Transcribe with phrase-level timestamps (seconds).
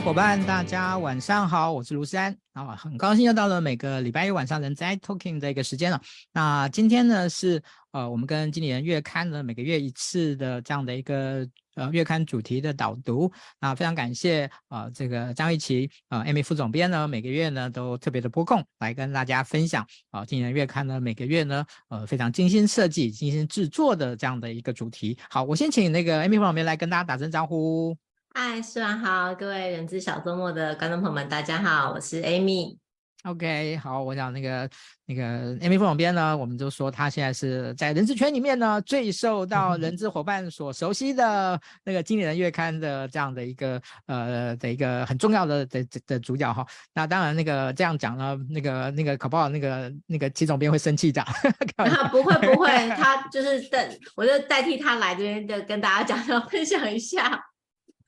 [0.00, 6.00] 伙伴，大家晚上好，我是卢山啊，很高兴又到了每个礼拜一晚上人在 talking 的一个时间了。
[6.32, 7.62] 那今天呢是
[7.92, 13.30] 呃我们跟经理人月刊呢每个月一次的这样的一个呃月刊主题的导读。
[13.60, 25.18] 那非常感谢啊、呃、这个张玉琪啊 Amy 副总编呢每个月呢都特别的拨空来跟大家分享啊经理人月刊呢每个月呢呃非常精心设计、精心制作的这样的一个主题。
[25.28, 27.94] 好，我先请那个 Amy 副总编来跟大家打声招呼。
[28.32, 32.76] 嗨，晚上好，各位人资小周末的观众朋友们，大家好，我是 Amy。
[33.24, 34.70] OK，好，我想那个
[35.04, 46.64] 那个 Amy 副总编呢，我们就说他现在是在人资圈里面呢最受到人资伙伴所熟悉的那个经理人月刊的这样的一个呃的一个很重要的的的主角哈。
[46.94, 51.20] 那当然那个这样讲呢，那个那个搞不好那个那个齐总编会生气的。
[51.76, 57.49] 啊，不会不会， 他就是等我就代替他来这边就跟大家讲，要分享一下。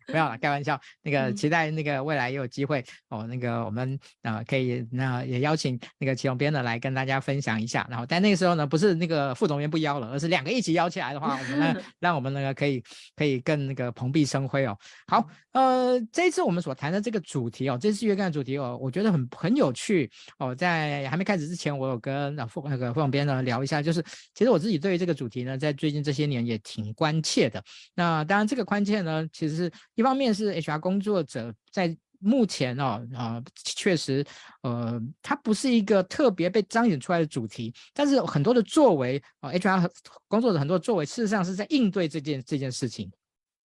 [0.07, 0.81] 不要了，开玩笑。
[1.03, 7.87] 那个期待那个未来也有机会哦，那个我们呃可以那也邀请那个齐总编呢来跟大家分享一下。
[7.91, 12.83] 然后但那个时候呢，不是那个副总编不邀了，而是两个一起邀起来的话，我们呢 让我们那个可以
[13.17, 14.77] 可以更那个蓬荜生辉哦。
[15.07, 20.55] 好，呃，这一次我们所谈的这个主题哦，这次月干的主题哦，我觉得很很有趣哦。
[20.55, 24.03] 在还没开始之前，我有跟副那个副总编呢聊一下，就是
[24.35, 27.63] 其实我自己对于这个主题呢，在最近这些年也挺关切的。
[27.95, 29.73] 那当然这个关切呢，其实是。
[29.95, 34.25] 一方面是 HR 工作者在目前哦啊、确实
[34.63, 39.91] 呃，它不是一个特别被彰显出来的主题，但是很多的作为啊、HR
[40.29, 43.11] 工作者很多的作为，事实上是在应对这件这件事情。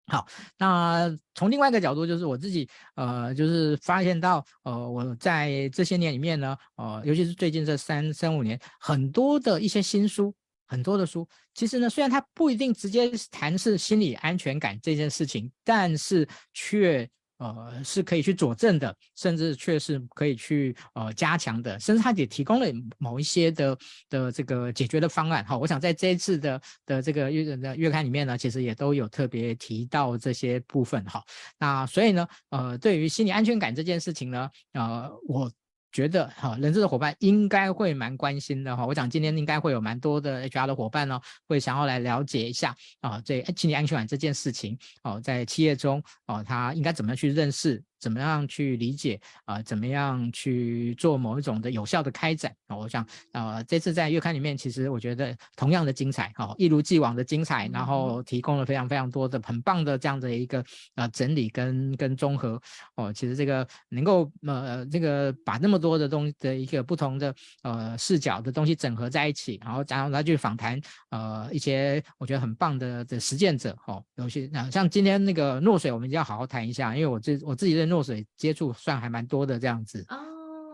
[0.07, 10.35] 好，那从另外一个角度，就是我自己呃，就是发现到呃，我在这些年里面呢，呃，尤其是最近这三三五年，很多的一些新书。
[10.67, 22.67] 很多的书，其实呢，虽然它不一定直接谈是心理安全感这件事情，但是却呃是可以去佐证的，甚至却是可以去呃加强的，甚至它也提供了
[22.99, 23.79] 某一些的
[24.09, 25.45] 的这个解决的方案。
[25.45, 31.05] 好，我想在这一次的的这个月的月刊里面呢，其实也都有特别提到这些部分。
[31.07, 31.25] 好，
[31.59, 35.51] 那所以呢，呃，对于心理安全感这件事情呢，呃，我。
[35.97, 38.85] 觉得哈，人资的伙伴应该会蛮关心的哈。
[38.85, 41.19] 我想今天应该会有蛮多的 HR 的伙伴呢，
[41.49, 47.83] 会想要来了解一下啊，这心理安全这件事情哦，在企业中哦，他应该怎么样去认识。
[47.99, 49.63] 怎么样去理解啊、呃？
[49.63, 52.77] 怎么样去做某一种的有效的开展啊？
[52.77, 60.63] 我想，呃，这次在月刊里面，其实我觉得同样的精彩，哈、哦，一如既往的精彩，然后提供了非常非常多的很棒的这样的一个
[60.97, 62.61] 呃整理跟跟综合
[62.97, 63.11] 哦。
[63.11, 70.79] 其实这个能够呃这个把那么多的东西的一个不同的呃视角的东西整合在一起，然后然后来去访谈
[71.11, 77.86] 呃一些我觉得很棒的的实践者，哦，有些像今天那个诺水，我们一定要好好谈一下，因为我自我自己认。
[77.89, 80.17] 落水接触算还蛮多的这样子哦，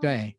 [0.01, 0.37] 对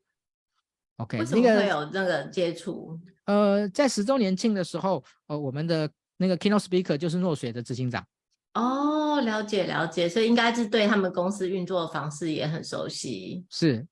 [0.98, 3.00] ，OK，为什么会有那个接触？
[3.26, 8.06] 呃，在十周年庆的时候，呃，我们的那个 keynote speaker 就是诺水的执行长。
[8.54, 13.46] 哦，了解了解，所以应该是对他们公司运作的方式也很熟悉。
[13.50, 13.88] 是。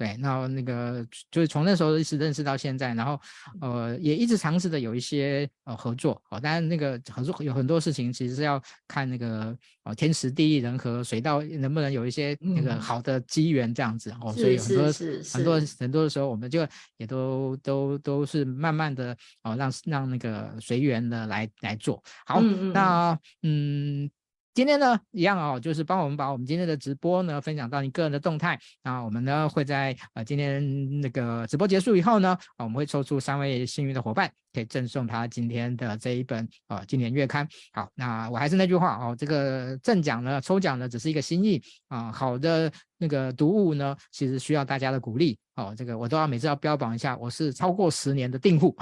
[0.00, 3.20] 对，然后那个就是从那时候一直认识到现在，然后
[3.60, 14.92] 呃也一直尝试着有一些呃合作哦，当然那个合作有很多事情其实是要看那个哦天时地利人和，水到能不能有一些那个好的机缘这样子、嗯、哦，所以很多
[15.34, 22.02] 很多很多的时候我们就也都都都是慢慢的哦让让那个随缘的来来做。
[22.24, 22.72] 好，嗯。
[22.72, 24.10] 那嗯。
[24.60, 28.60] 今天呢，一样哦，就是帮我们把我们今天的直播呢分享到你个人的动态。
[28.82, 37.48] 那我们呢会在呃今天那个直播结束以后呢，我们会抽出三位幸运的伙伴，可以赠送他今天的这一本呃今年月刊。
[37.72, 42.12] 好，那我还是那句话哦，这个赠奖呢，抽奖呢只是一个心意啊。
[42.12, 45.74] 好的那个读物呢，其实需要大家的鼓励哦。
[45.74, 48.76] 这个我都要每次要标榜一下，我是超过十年的订户。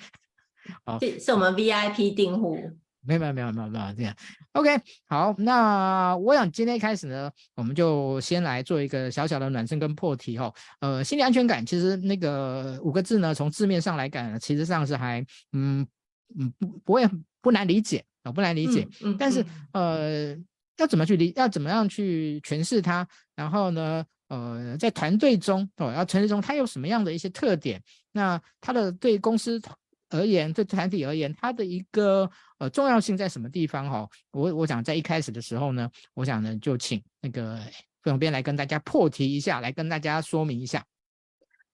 [0.86, 2.58] 好，是我们 VIP 订户。
[3.06, 4.14] 没有没有没有没有这样
[4.52, 10.52] ，OK，好，那我想今天开始呢，我们就先来做一个小小的暖身跟破题哈。
[10.80, 15.20] 呃，心理安全感其实那个五个字呢，从字面上来讲，其实上是还
[15.52, 15.86] 嗯
[16.38, 17.08] 嗯不不会
[17.40, 18.88] 不难理解啊，不难理解。
[19.02, 20.34] 嗯、但是呃，
[20.78, 23.06] 要怎么去理，要怎么样去诠释它？
[23.36, 27.82] 然后呢，呃，在团队中哦，要团队中它有什么样的一些特点？
[28.12, 29.60] 那它的对公司
[30.10, 32.30] 而言，对团体而言，它的一个
[32.64, 33.88] 呃重要性在什么地方？
[33.88, 37.58] 哈，我我想在一开始的时候呢，我想呢就请那个
[38.02, 40.82] 副总编来跟大家破题一下，来跟大家说明一下。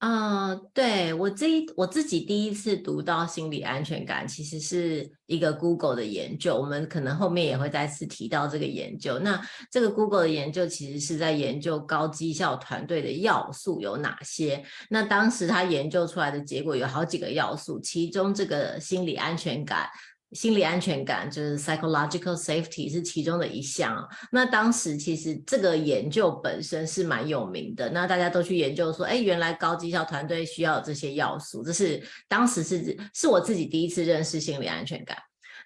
[0.02, 6.56] 嗯、对，我这一我自己第一次读到心理安全感，其实是一个 Google 的研究。
[6.56, 9.19] 我们可能后面也会再次提到这个研究。
[9.19, 9.38] 那
[9.70, 14.64] 这个 Google 的研究其实是在研究高绩效团队的要素有哪些。
[14.88, 19.87] 那当时他研究出来的结果有好几个要素，其中这个心理安全感。
[20.32, 24.08] 心理安全感就是 psychological safety 是其中的一项。
[24.30, 31.62] 那当时其实这个研究本身是蛮有名的，那大家都去研究说，哎，原来高绩效团队需要这些要素。
[31.62, 35.16] 这是当时是是我自己第一次认识心理安全感。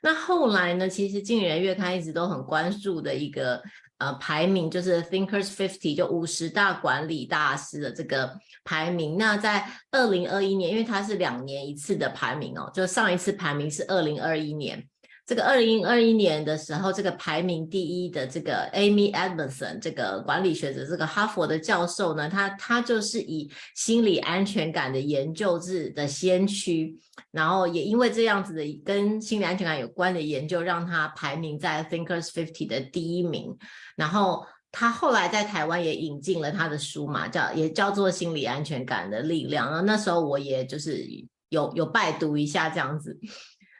[0.03, 3.63] 那后来呢，其实经理人月刊一直都很关注的一个。
[4.05, 9.17] 呃，排名就是 Thinkers Fifty，就五十大管理大师的这个排名。
[9.17, 14.87] 那在二零二一年，因为它是两年一次的排名哦，就上一次排名是二零二一年。
[15.27, 26.99] 这个二零二一年的时候，这个排名第一的这个 Amy Edmondson 这个管理学者，这个哈佛的教授呢，他他就是以心理安全感的研究是的先驱，
[27.31, 33.57] 然后也因为这样子的跟心理安全感有关的研究，让他排名在 Thinkers Fifty 的第一名。
[33.97, 39.67] 然后他后来在台湾也引进了他的书嘛，叫也叫做《心理安全感的力量》。
[39.71, 41.03] 然后那时候我也就是
[41.49, 43.19] 有有拜读一下这样子。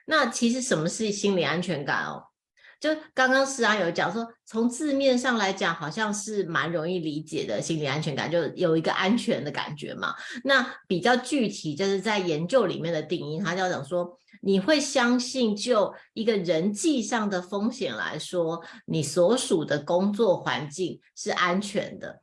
[0.07, 2.25] 那其实什么是心理安全感哦？
[2.81, 7.63] 就刚刚诗安有讲说，从字面上来讲，好像是蛮容易理解的。
[7.63, 10.15] 心理安全感就有一个安全的感觉嘛。
[10.43, 22.21] 那比较具体，就是在研究里面的定义，他就讲说，你会相信就一个人际上的风险来说，你所属的工作环境是安全的。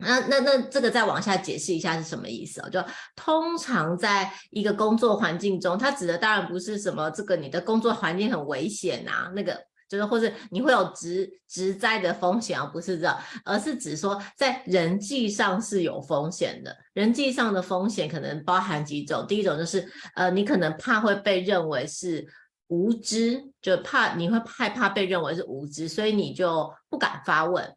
[0.00, 2.68] 那那那这个再往下解释一下是什么意思哦？
[2.68, 2.82] 就
[3.14, 9.56] 通常在一个工作环境中，它指的当然不是什么这个你的工作环境很危险啊，那个
[9.88, 16.76] 就是或者你会有职职灾的风险啊，不是这，而是指说在人际上是有风险的。
[16.92, 22.26] 人际上的风险可能包含几种，第一种就是呃，你可能怕会被认为是
[22.68, 27.76] 无知，就怕你会害怕被认为是无知，所以你就不敢发问。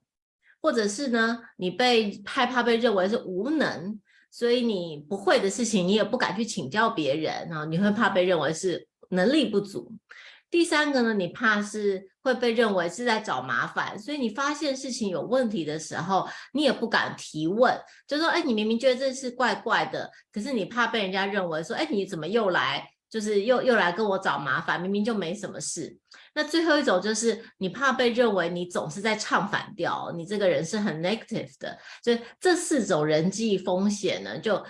[0.63, 4.00] 或者是呢，你被害怕被认为是无能，
[4.31, 9.94] 所以你不会的事情，你也不敢去请教别人啊，你会怕被认为是能力不足。
[10.50, 17.77] 第三个呢，你怕是会被认为是在找麻烦，所以你发现事情有问题的时候，你也不敢提问，
[18.07, 22.89] 就说，哎，你明明觉得这是怪怪的，可是你怕被人家认为说，哎，你怎么又来？
[23.10, 25.95] 就是又又来跟我找麻烦，明明就没什么事。
[26.35, 31.77] 那最后一种就是你怕被认为你总是在唱反调，你这个人是很 negative 的。
[32.03, 34.65] 所以这四种人际风险呢，就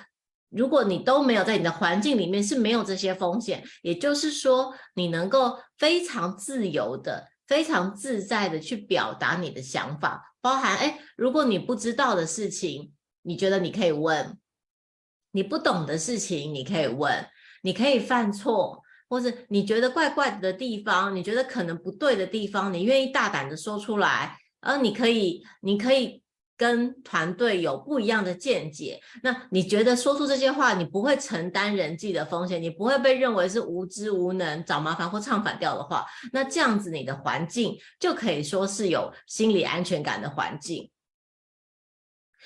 [0.50, 14.34] 如果你都没有在你的环境里面是没有这些风险，也就是说你能够非常自由的、非常自在的去表达你的想法，包含哎，如果你不知道的事情，你觉得你可以问；
[15.32, 17.26] 你不懂的事情，你可以问。
[17.66, 18.83] 你可以犯错，
[19.14, 26.24] 或是你觉得怪怪的地方，你觉得可能不对的地方，你愿意大胆的说出来，而你可以，你可以
[26.58, 29.00] 跟团队有不一样的见解。
[29.22, 40.90] 那你觉得说出这些话，你不会承担人际的风险，你不会被认为是无知无能、找麻烦或唱反调的话，那这样子你的环境就可以说是有心理安全感的环境。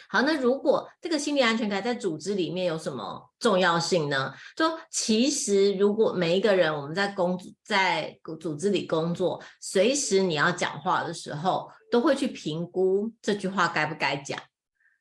[0.10, 4.34] 好，那如果这个心理安全感在组织里面有什么重要性呢？
[4.56, 14.40] 就其实，如果每一个人我们在工在组织里工作，随时你要讲话的时候，都会去评估这句话该不该讲。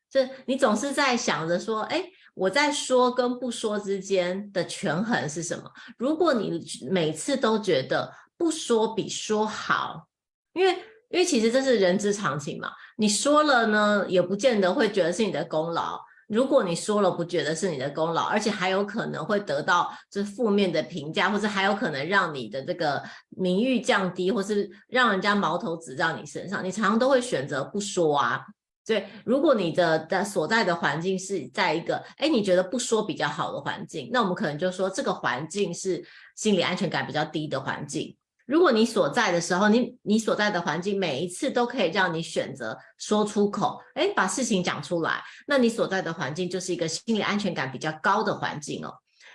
[0.09, 5.71] 这你总是在想着说，哎，我在说跟不说之间的权衡是什么？
[5.97, 10.07] 如果你每次都觉得不说比说好，
[10.53, 10.77] 因为
[11.09, 12.69] 因为其实这是人之常情嘛。
[12.97, 15.99] 你说了呢，也不见得会觉得是你的功劳。
[16.27, 28.41] 如果你说了不觉得是你的功劳，而且还有可能会得到这负面的评价，或者还有可能让你的这个名誉降低，或是让人家矛头指到你身上，你常常都会选择不说啊。
[28.83, 36.03] 所以，如果你的的所在的环境是在一个，哎，你觉得不说比较好的环境，那我们可能就说这个环境是
[36.35, 38.16] 心理安全感比较低的环境。
[38.47, 48.93] 如果你所在的时候，你你所在的环境每一次都可以让你选择说出口，诶，把事情讲出来，那你所在的环境就是一个心理安全感比较高的环境哦。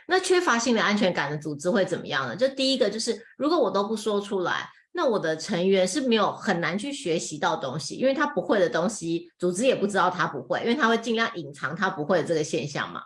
[0.09, 2.35] 那缺乏心理安全感的组织会怎么样呢？
[2.35, 13.03] 就第一个就是，如果我都不说出来，那我的成员是没有很难去学习到东西，因为他不会的东西，组织也不知道他不会，因为他会尽量隐藏他不会的这个现象嘛。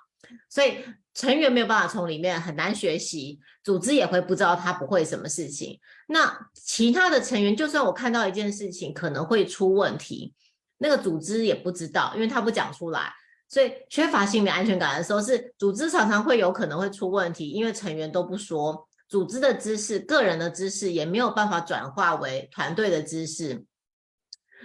[0.48, 0.78] 所以
[1.14, 5.78] 成员没有办法从里面很难学习，组织也会不知道他不会什么事情。
[6.06, 10.34] 那其他的成员，就算我看到一件事情可能会出问题，
[10.78, 13.12] 那个组织也不知道，因为他不讲出来。
[13.48, 23.64] 所以缺乏心理安全感的时候，是组织常常会有可能会出问题，因为成员都不说，组织的知识、个人的知识也没有办法转化为团队的知识，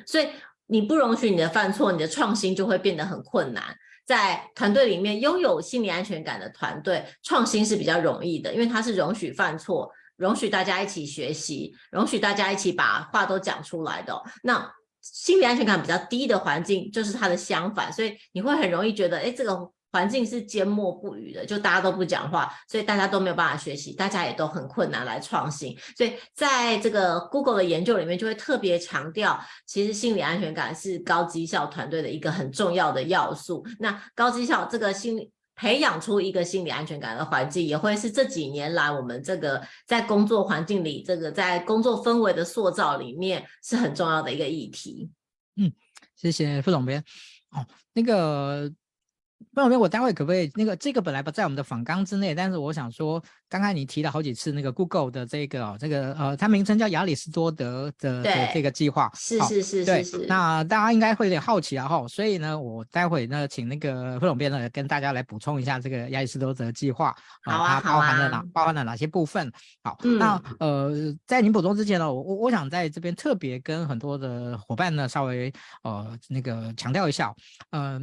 [0.08, 0.30] 所以
[0.66, 3.64] 你不容许你的犯错，你的创新就会变得很困难。
[4.04, 14.22] 在团队里面，拥有心理安全感的团队，创新是比较容易的，因为它是容许犯错，容许大家一起学习，容许大家一起把话都讲出来的。
[14.44, 25.76] 那心理安全感比较低的环境，就是它的相反，所以你会很容易觉得，哎，这个环境是缄默不语的，就大家都不讲话，所以大家都没有办法学习，大家也都很困难来创新。
[25.98, 33.66] 所以在这个 Google 的研究里面，就会特别强调，其实心理安全感是高绩效团队的一个很重要的要素。
[33.80, 35.32] 那高绩效这个心理。
[35.62, 45.12] 培养出一个心理安全感的环境，也会是这几年来我们这个在工作环境里，这个在工作氛围的塑造里面是很重要的一个议题。
[45.58, 45.72] 嗯，
[46.16, 47.04] 谢谢副总编。
[47.52, 47.64] 哦，
[47.94, 48.74] 那个。
[49.54, 60.26] 副总编，我待会可不可以那个这个本来不在我们的访纲之内，但是我想说，刚才你提了好几次那个 Google 的这个哦，这个呃，它名称叫亚里士多德的的这个计划，是是是是是。
[60.28, 69.52] 那大家应该会有点好奇啊哈，所以呢，我待会呢，请那个副总编呢跟大家来补充一下这个亚里士多德计划，好啊，它包含了哪包含了哪些部分？
[69.84, 70.92] 好，嗯、那呃，
[71.26, 75.52] 在您补充之前呢，我我我想在这边特别跟很多的伙伴呢稍微
[75.84, 77.34] 呃那个强调一下，
[77.72, 78.02] 嗯、呃。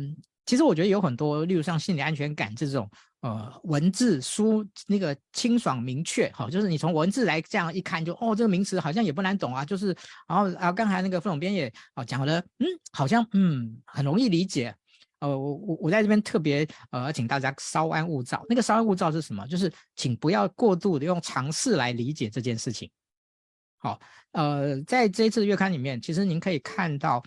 [0.49, 2.91] 其实我觉得有很多，例如像心理安全感这种，
[3.21, 9.95] 呃，文字书那个清爽明确，好，就是你从文字来这样一看就，哦，这个名词好像也不难懂啊，就是，
[10.27, 14.75] 然后啊，刚才那个副总编也啊讲了，嗯，好像嗯很容易理解，
[15.19, 19.47] 呃，我我我在这边特别呃请大家稍安勿躁，那个稍安勿躁是什么？
[19.49, 22.91] 就是请不要过度的用尝试来理解这件事情。
[23.77, 24.01] 好，
[24.33, 27.23] 呃，在这一次的月刊里面，其实您可以看到。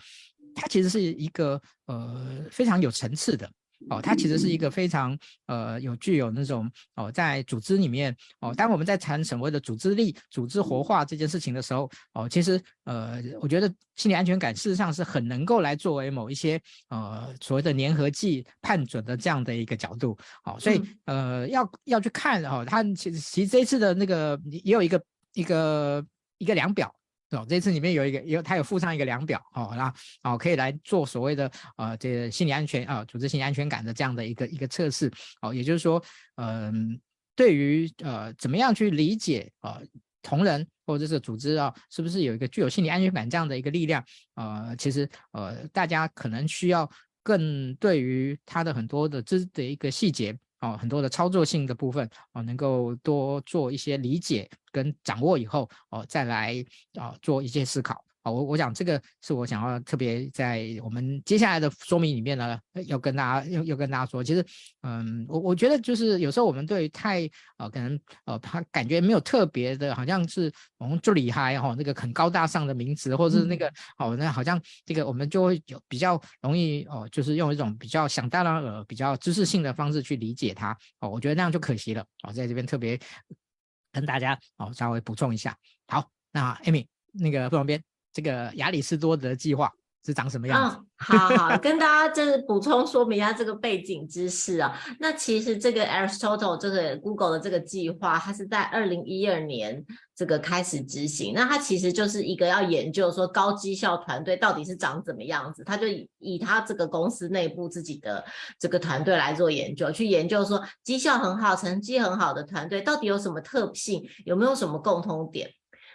[0.54, 3.50] 它其实是一个呃非常有层次的
[3.90, 26.06] 哦，它其实是一个非常呃有具有那种哦，在组织里面哦，当我们在谈所谓的组织力、组织活化这件事情的时候哦，其实呃，我觉得心理安全感事实上是很能够来作为某一些呃所谓的粘合剂判准的这样的一个角度哦，所以呃要要去看哦，它其实其实这一次的那个也有一个一个
[26.38, 26.94] 一个量表。
[27.36, 35.10] 哦，这次里面有一个有，它有附上一个量表哦，那哦可以来做所谓的呃这个心理安全啊、呃，组织心理安全感的这样的一个一个测试
[35.40, 36.02] 哦，也就是说，
[36.36, 37.00] 嗯、
[37.34, 39.86] 对于呃怎么样去理解啊、呃、
[40.22, 44.04] 同仁或者是组织啊，是不是有一个具有心理安全感这样的一个力量？
[44.34, 46.90] 呃，其实呃大家可能需要
[47.22, 50.36] 更对于它的很多的知的一个细节。
[50.62, 56.64] 哦，很多的操作性的部分哦，能够多做一些理解跟掌握以后哦，再来
[56.94, 58.02] 啊做一些思考。
[58.24, 64.46] 好，我我想这个是我想要特别在我们接下来的说明里面呢，要跟大家要要跟大家说，其实，
[64.82, 73.66] 嗯，我我觉得就是有时候我们对太呃可能呃他感觉没有特别的，好像是我们就厉害哈，那个很高大上的名词，或者是那个
[73.98, 82.96] 哦，那好像这个我们就会有比较容易哦，就是用一种比较想当然呃比较知识性的方式去理解它哦，我觉得那样就可惜了哦，在这边特别
[83.90, 85.56] 跟大家哦稍微补充一下。
[85.88, 87.82] 好，那 Amy 那个副总编。
[88.12, 89.70] 这个亚里士多德计划
[90.04, 90.76] 是长什么样子？
[90.96, 94.76] 好好跟大家就是补充说明一下这个背景知识啊。
[95.00, 101.32] 那其实这个 Aristotle 这个 Google 的这个计划，它是在二零一二年这个开始执行。
[101.34, 105.64] 那它其实就是一个要研究说高绩效团队到底是长怎么样子。
[105.64, 108.24] 他就以以他这个公司内部自己的
[108.58, 115.48] 这个团队来做研究，去研究说绩效很好、成绩很好的团队到底有什么特性，有没有什么共通点。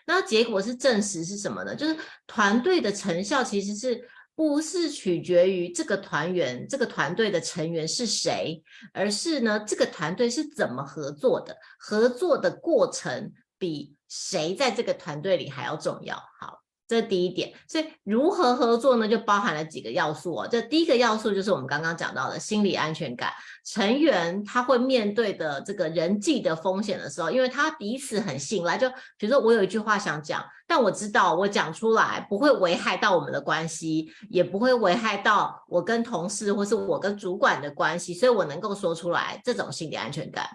[0.08, 1.76] 那结果是证实是什么呢？
[1.76, 1.96] 就是
[2.26, 16.16] 团队的成效其实是不是取决于这个团员、这个团队的成员是谁，而是呢这个团队是怎么合作的，合作的过程比谁在这个团队里还要重要。
[16.40, 16.64] 好。
[16.88, 19.06] 这是第一点，所以如何合作呢？
[19.06, 20.48] 就包含了几个要素哦。
[20.50, 23.30] 这第一个要素就是我们刚刚讲到的心理安全感，
[23.66, 28.78] 成员他会面对的这个人际的风险的时候，因为他彼此很信赖。
[28.78, 40.48] 就比如说我有一句话想讲，但我知道我讲出来不会危害到我们的关系，也不会危害到我跟同事或是我跟主管的关系，所以我能够说出来，这种心理安全感。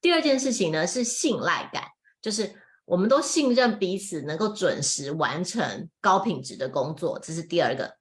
[0.00, 1.82] 第二件事情呢是信赖感，
[2.20, 2.54] 就是。
[2.84, 7.96] 我们都信任彼此，能够准时完成高品质的工作，这是第二个。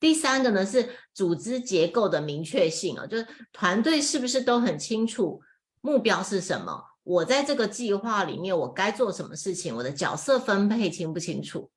[0.00, 5.40] 第三个呢是组织结构的明确性啊，就是团队是不是都很清楚
[5.80, 6.82] 目标是什么？
[7.02, 9.74] 我在这个计划里面我该做什么事情？
[9.76, 11.70] 我的角色分配清不清楚？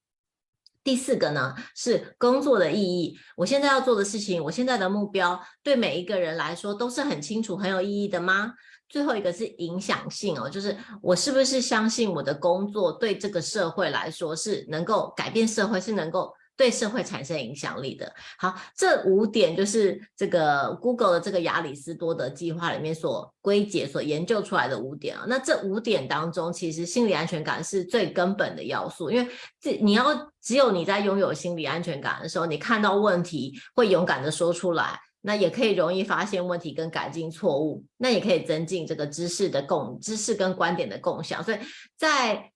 [0.84, 8.54] 第四个呢是工作的意义，我现在要做的事情，我现在的目标，对每一个人来说都是很清楚、很有意义的吗？
[8.90, 16.34] 最后一个是影响性哦，就是我是不是相信我的工作对这个社会来说是能够改变社会，是能够。
[16.58, 18.12] 对社会产生影响力的。
[18.40, 25.24] 好，这五点就是这个 Google 的这个亚里斯多德计划里面所归结、所研究出来的五点啊。
[25.28, 41.44] 那这五点当中，其实心理安全感是最根本的要素，因为这你要只有你在拥有心理安全感的时候，你看到问题会勇敢的说出来，那也可以容易发现问题跟改进错误，那也可以增进这个知识的共知识跟观点的共享。
[41.44, 41.58] 所以
[41.98, 42.50] 在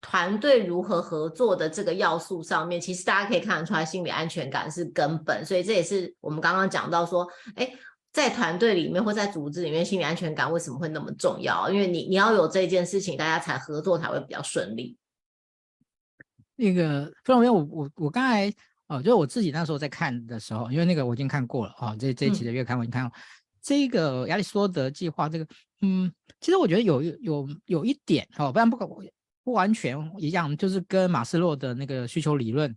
[0.00, 5.44] 团队如何合作的这个要素上面，其实大家可以看得出来，心理安全感是根本。
[5.44, 7.26] 所以这也是我们刚刚讲到说，
[7.56, 7.68] 哎，
[8.12, 11.68] 在团队里面或在组织里面，心理安全感为什么会那么重要？
[11.70, 14.96] 因为你你要有这件事情，大家才合作才会比较顺利。
[16.54, 18.52] 那个副总编，我我我刚才
[18.92, 23.16] 哦，就是我自己那时候在看的时候，因为那个我已经看过了哦，这这一期的月刊我已经看过。
[23.16, 23.20] 嗯、
[23.62, 25.46] 这个亚里士多德计划，这个
[25.80, 28.86] 嗯，其实我觉得有有有一点哦，不然不可。
[29.44, 32.72] 不完全一样，就是跟马斯洛的那个需求理论，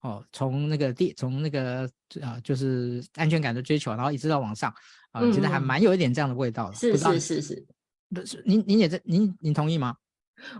[0.00, 1.84] 哦，从那个第从那个
[2.20, 4.68] 啊、呃，就是安全感的追求，然后一直到往上
[5.12, 6.74] 啊，其、呃、实还蛮有一点这样的味道的。
[6.74, 7.66] 是是是是，
[8.12, 9.94] 不是您您也在您您同意吗？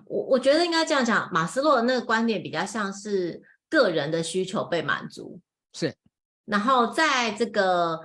[0.04, 5.40] 我我觉得应该这样讲，马斯洛的那个观点比较像是个人的需求被满足，
[5.72, 5.94] 是，
[6.44, 7.98] 然后在这个。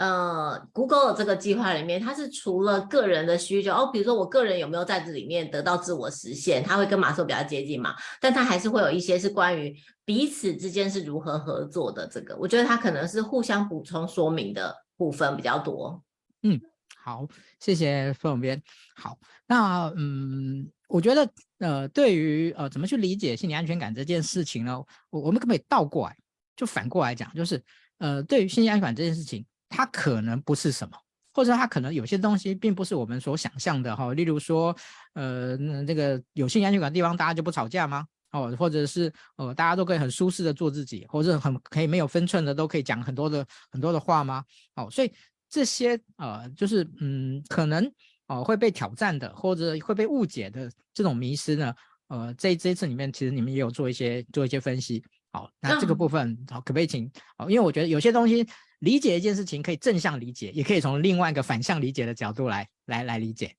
[0.00, 12.06] 呃，Google 的这个计划里面，它是除了个人的需求哦，比如说我个人有没有在这里面得到自我实现，它会跟马斯洛比较接近嘛，但它还是会有一些是关于彼此之间是如何合作的。
[12.06, 16.02] 这个我觉得它可能是互相补充说明的部分比较多。
[16.44, 16.58] 嗯，
[16.96, 18.62] 好，谢谢副总编。
[18.96, 24.78] 好，那嗯，我觉得呃，对于呃怎么去理解心理安全感这件事情呢，
[25.10, 26.16] 我我们可不可以倒过来，
[26.56, 27.62] 就反过来讲，就是
[27.98, 29.44] 呃，对于心理安全感这件事情。
[29.72, 30.98] 它可能不是什么，
[31.32, 34.12] 或者它可能有些东西并不是我们所想象的哈。
[34.14, 34.76] 例如说，
[35.14, 38.04] 呃，那这个有心理安全感的地方，大家就不吵架吗？
[38.32, 44.44] 哦，或者是呃，大家都可以很舒适的做自己，或者很可以没有分寸的都可以讲很多的很多的话吗？
[44.74, 45.12] 哦，所以
[45.48, 47.88] 这些呃，就是嗯，可能
[48.30, 51.74] 哦、呃、会被挑战的，或者会被误解的这种迷失呢，
[52.08, 55.04] 呃，这这一次里面其实你们也有做一些做一些分析。
[55.32, 57.10] 好，那这个部分好，可不可以请？
[57.36, 58.46] 好，因为我觉得有些东西。
[58.80, 63.54] 理解一件事情可以正向理解，也可以从另外一个反向理解的角度来来来理解。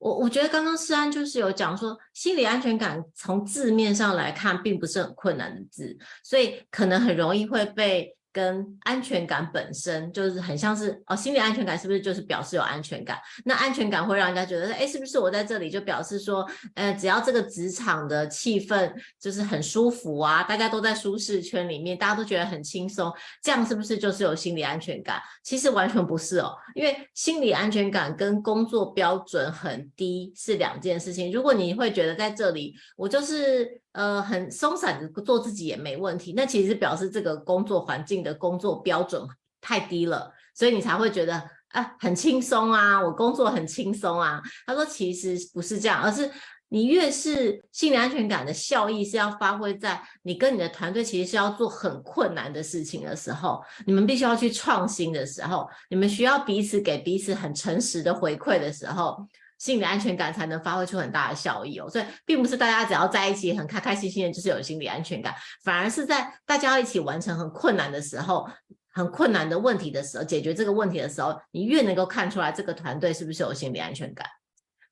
[0.00, 8.12] 我我觉得刚刚思安就是有讲说，心理安全感从字面上来看并不是很困难的字，所以可能很容易会被。
[8.36, 13.18] 跟安全感本身就是很像是哦，心理安全感是不是就是表示有安全感？
[13.46, 23.10] 那安全感会让人家觉得，哎，是不是我在这里就表示说，呃，只要这个职场的气氛就是很舒服啊，大家都在舒适圈里面，大家都觉得很轻松，
[23.42, 25.18] 这样是不是就是有心理安全感？
[25.42, 31.32] 其实完全不是哦，因为心理安全感跟工作标准很低是两件事情。
[31.32, 33.80] 如果你会觉得在这里我就是。
[33.96, 39.26] 呃，很松散的做自己也没问题，那其实表示这个工作环境的工作标准
[39.62, 44.42] 太低了，所以你才会觉得啊很轻松啊，我工作很轻松啊。
[44.66, 46.30] 他说其实不是这样，而是
[46.68, 59.26] 你越是心理安全感的效益是要发挥在你跟你的团队其实是要做很困难的事情的时候，你们必须要去创新的时候，你们需要彼此给彼此很诚实的回馈的时候。
[59.58, 68.48] 心理安全感才能发挥出很大的效益哦，所以并不是大家只要在一起很开开心心的，就是有心理安全感，反而是在大家要一起完成很困难的时候、
[68.92, 74.26] 很困难的问题的时候，解决这个问题的时候，你越能够看出来这个团队是不是有心理安全感。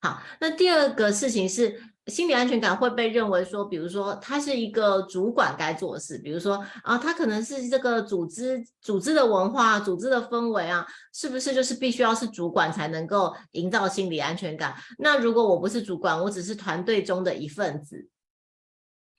[0.00, 1.93] 好，那第二个事情是。
[2.06, 14.74] 心理安全感会被认为说，比如说他是一个主管该做的事，比如说啊，他可能是这个组织组织的文化、组织的氛围啊，是不是就是必须要是主管才能够营造心理安全感？
[14.98, 18.06] 那如果我不是主管，我只是团队中的一份子。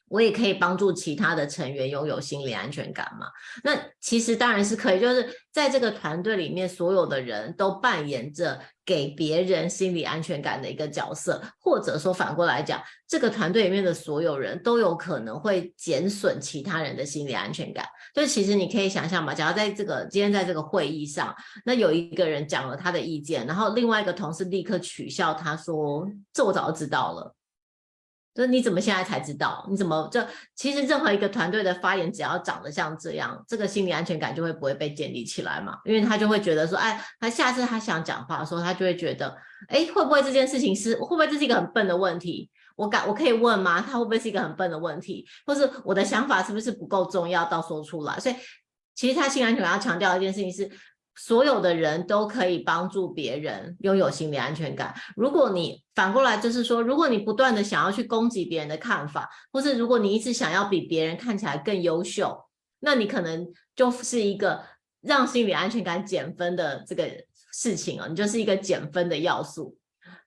[0.08, 3.28] 我也可以帮助其他的成员拥有心理安全感嘛？
[3.64, 17.86] 那其实当然是可以，就是在这个团队里面，所有的人都扮演着给别人心理安全感的一个角色，或者说反过来讲，这个团队里面的所有人都有可能会减损其他人的心理安全感。
[18.14, 27.36] 就其实你可以想象嘛，假如在这个今天在这个会议上，那有一个人讲了他的意见，然后另外一个同事立刻取笑他说：“这我早就知道了。”
[28.36, 29.66] 就是你怎么现在才知道？
[29.70, 35.78] 你怎么这其实任何一个团队的发言，只要长得像这样，这个心理安全感就会不会被建立起来嘛？
[35.86, 39.34] 因为他就会觉得说，哎，他下次他想讲话的时候，他就会觉得，
[39.70, 42.52] 哎，会不会这件事情是会不会这是一个很笨的问题？
[42.76, 43.80] 我敢，我可以问吗？
[43.82, 45.26] 他会不会是一个很笨的问题？
[45.46, 48.20] 或是我的想法是不是不够重要到说出来？
[48.20, 48.36] 所以，
[48.94, 50.70] 其实他心理安全感要强调的一件事情是，
[51.16, 54.94] 所有的人都可以帮助别人拥有心理安全感。
[55.16, 62.38] 如果你反过来就是说，如果你不断的想要去攻击别人的看法，或是如果你一直想要比别人看起来更优秀，
[62.80, 64.62] 那你可能就是一个
[65.02, 67.10] 让心理安全感减分的这个
[67.54, 69.78] 事情哦，你就是一个减分的要素。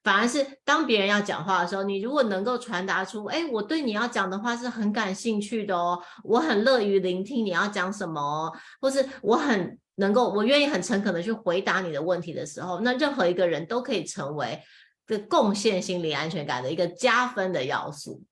[0.03, 14.61] 反而是当别人要讲话的时候，你如果能够传达出，哎，我对你要讲的话是很感兴趣的哦，我很乐于聆听你要讲什么，或是我很能够，我愿意很诚恳的去回答你的问题的时候，那任何一个人都可以成为
[15.06, 18.22] 这贡献心理安全感的一个加分的要素。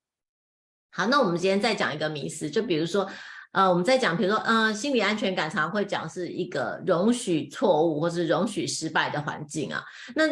[0.91, 3.07] 好，那我们今天再讲一个迷思，就比如说，
[3.51, 9.83] 呃，我们在讲，比如说，呃，心理安全感常常会讲是一个容许错误或是容许失败的环境啊，
[10.15, 10.27] 那。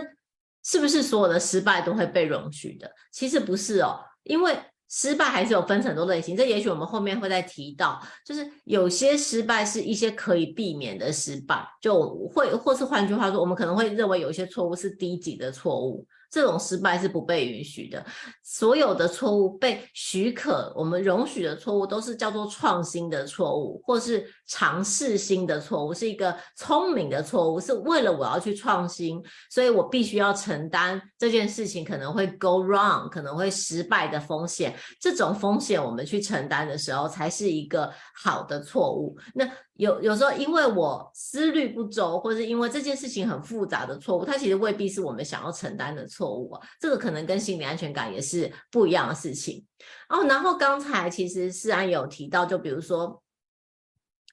[0.67, 2.91] 是不是所有的失败都会被容许的？
[3.11, 4.57] 其实不是哦，因为
[4.97, 6.38] 失败还是有分很多类型。
[6.38, 16.08] 这也许我们后面会再提到，就是有些失败是一些可以避免的失败，就会或是换句话说，我们可能会认为有一些错误是低级的错误。
[16.31, 18.05] 这种失败是不被允许的。
[18.43, 34.75] 所有的错误被许可，我们容许的错误都是叫做创新的错误，或是尝试新的错误，是一个聪明的错误，是为了我要去创新，所以我必须要承担这件事情可能会 go wrong，可能会失败的风险。
[34.99, 37.91] 这种风险我们去承担的时候，才是一个
[38.23, 39.17] 好的错误。
[39.33, 46.61] 那有有时候，因为我思虑不周，或是因为这件事情很复杂的错误，它其实未必是我们想要承担的错误啊。
[46.79, 49.65] 这个可能跟心理安全感也是不一样的事情
[50.09, 50.23] 哦。
[50.23, 53.21] 然后刚才其实思安有提到，就比如说，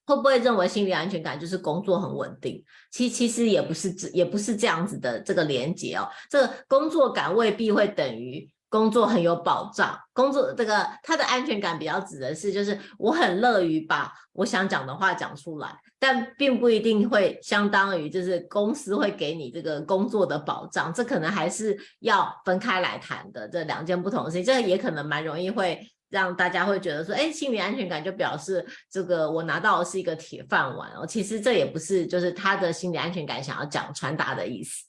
[0.07, 2.65] 会不会认为心理安全感就是工作很稳定？
[2.91, 6.09] 其其实也不是，也不是这样子的这个连结哦。
[6.31, 8.49] 这个工作感未必会等于。
[8.73, 34.87] 工作很有保障，工作这个他的安全感比较指的是，就是我很乐于把我想讲的话讲出来，但并不一定会相当于就是公司会给你这个工作的保障，这可能还是要分开来谈的，这两件不同的事情，这个也可能蛮容易会让大家会觉得说，哎，心理安全感就表示这个我拿到的是一个铁饭碗哦，其实这也不是就是他的心理安全感想要讲传达的意思。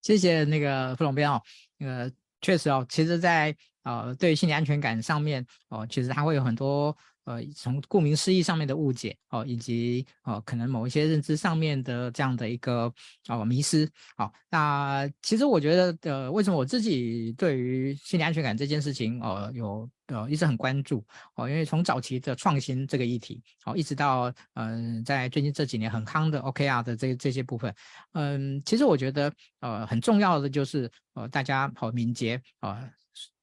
[0.00, 1.38] 谢谢那个副总编哦。
[1.80, 2.10] 呃，
[2.40, 12.92] 确实哦，其实在，呃对心理安全感上面哦，其实它会有很多呃从顾名思义上面的误解哦，以及哦可能某一些认知上面的这样的一个
[13.28, 13.90] 哦迷失。
[14.16, 19.88] 好，那其实我觉得呃，为什么我自己对于心理安全感这件事情哦有。
[20.08, 21.02] 呃，一直很关注
[21.34, 27.74] 哦，因为从早期的创新这个议题，哦，一直到嗯、在最近这几年很夯的 OKR 的这这些部分，
[28.12, 32.86] 嗯，其实我觉得呃很重要的就是呃大家好敏捷啊、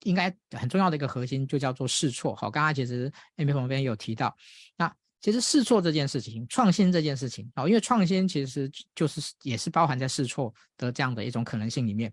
[0.03, 2.35] 应该很重要的一个核心就叫做试错。
[2.35, 4.35] 好，刚刚其实 Amy 旁边有提到，
[4.75, 12.11] 那其实试错这件事情，创新这件事情，哦，因为创新其实就是也是包含在试错的这样的一种可能性里面，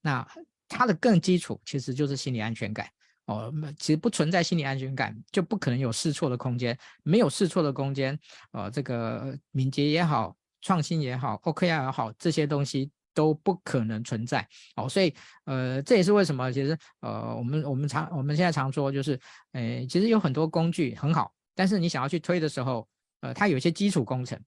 [0.00, 0.26] 那
[0.68, 2.88] 它的更基础其实就是心理安全感。
[3.26, 6.78] 哦，其实不存在心理安全感，就不可能有试错的空间。
[7.02, 8.18] 没有试错的空间，
[8.52, 14.46] 呃，这个敏捷也好，创新也好，OKR 也好，这些东西都不可能存在。
[14.76, 15.12] 哦，所以，
[15.44, 19.18] 呃，这也是为什么，其实，呃，我们我们常我们现在常说，就是，
[19.54, 22.86] 诶，其实有很多工具很好，但是你想要去推的时候，
[23.22, 24.38] 呃，它有一些基础工程。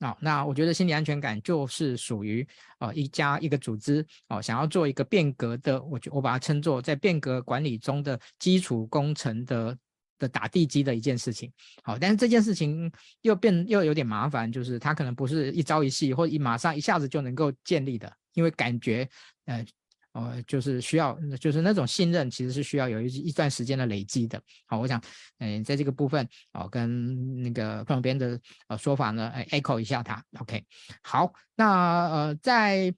[0.00, 2.46] 啊、哦，那我觉得心理安全感就是属于
[2.78, 9.76] 呃一家一个组织哦，想要做一个变革的，我我把它称作在变革管理中的基础工程的
[10.16, 11.50] 的打地基的一件事情。
[11.82, 12.88] 好、但是这件事情
[13.22, 19.08] 又变又有点麻烦，就是它可能不是一朝一夕或一马上一下子就能够建立的，因为感觉
[19.46, 19.64] 呃。
[20.12, 24.40] 呃，就是需要，就是那种信任，其实是需要有一一段时间的累积的。
[24.66, 25.00] 好，我想，
[25.38, 30.24] 嗯、在这个部分，哦，跟那个旁边的呃说法呢，呃，echo 一下它。
[30.40, 30.64] OK，
[31.02, 32.92] 好，那呃，在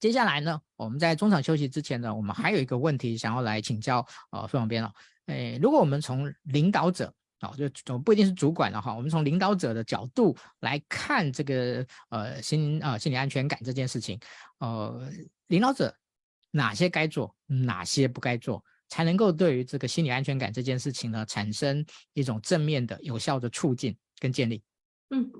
[0.00, 4.92] 接下来呢，我们在中场休息之前呢，我们还有一个问题想要来请教呃副总编了。
[5.26, 14.18] 哎，如果我们从领导者啊、哦，就不一定是主管了哈，我们从领导者的角度来看这个呃心呃心理安全感这件事情，
[14.58, 15.10] 呃，
[15.48, 15.94] 领导者。
[16.52, 24.60] 哪些该做，哪些不该做，才能够对于这个心理安全感这件事情呢，产生一种正面的、有效的促进跟建立？
[25.10, 25.30] 嗯，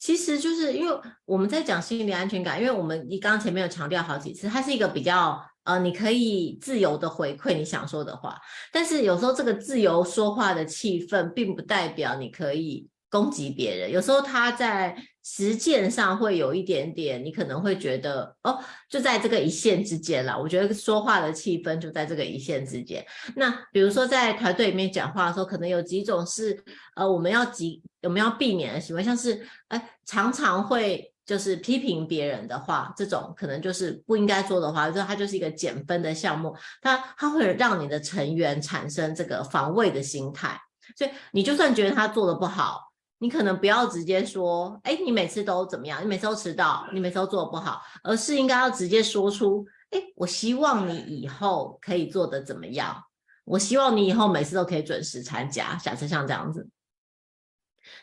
[0.00, 8.40] 其实就是因为我们在讲心理安全感，因为我们你刚刚前面有强调好几次，它是一个比较呃，你可以自由的回馈你想说的话，
[8.72, 20.38] 但是有时候这个自由说话的气氛，并不代表你可以攻击别人，有时候他在实践上会有一点点，你可能会觉得哦，就在这个一线之间啦。
[20.38, 23.04] 我觉得说话的气氛就在这个一线之间。
[23.34, 26.62] 那比如说在团队里面讲话的时候，可能有几种是
[26.94, 40.58] 呃，我们要及，我们要避免的行为，像是哎，常常会就是批评别人的话，这种可能就是不应该做的话，就它就是一个减分的项目，它它会让你的成员产生这个防卫的心态，
[40.96, 42.89] 所以你就算觉得他做的不好。
[43.22, 46.02] 你可能不要直接说，哎，你每次都怎么样？
[46.02, 53.04] 你每次都迟到，你每次都做的不好，而是应该要直接说出，哎，我希望你以后可以做的怎么样？
[53.44, 56.68] 我希望你以后每次都可以准时参加，假设像这样子。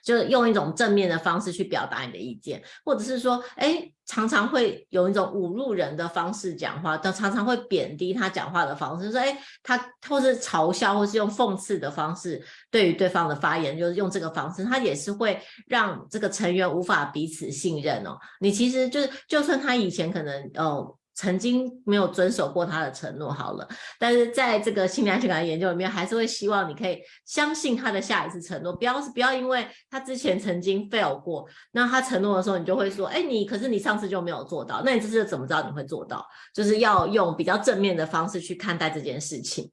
[0.04, 9.78] 就用一种正面的方式去表达你的意见，或者是说，哎，常常会有一种侮辱人的方式讲话，但常常会贬低他讲话的方式，说，哎，他
[10.10, 12.42] 或是嘲笑，或是用讽刺的方式
[12.72, 18.18] 对于对方的发言，就是用这个方式，他也是会让这个成员无法彼此信任哦。
[18.40, 20.98] 你其实就是，就算他以前可能哦。
[21.18, 36.24] 曾经没有遵守过他的承诺，好了，但是在这个心理安全感的研究里面，还是会希望你可以相信他的下一次承诺，不要是不要因为他之前曾经 fail 过，那他承诺的时候，你就会说，哎，你可是你上次就没有做到，那你这次怎么知道你会做到？
[36.54, 39.72] 就是要用比较正面的方式去看待这件事情。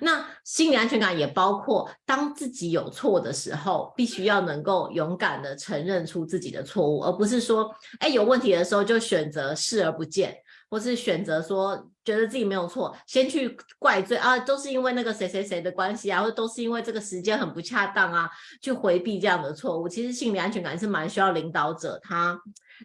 [0.00, 7.70] 那心理安全感也包括，当自己有错的时候，必须要能够勇敢的承认出自己的错误，而不是说，
[8.00, 10.34] 哎，有问题的时候就选择视而不见。
[10.70, 19.88] 或是选择说觉得自己没有错，先去怪罪啊，都是因为那个谁谁谁的关系啊，或者都是因为这个时间很不恰当啊，去回避这样的错误。
[19.88, 22.38] 其实心理安全感是蛮需要领导者，他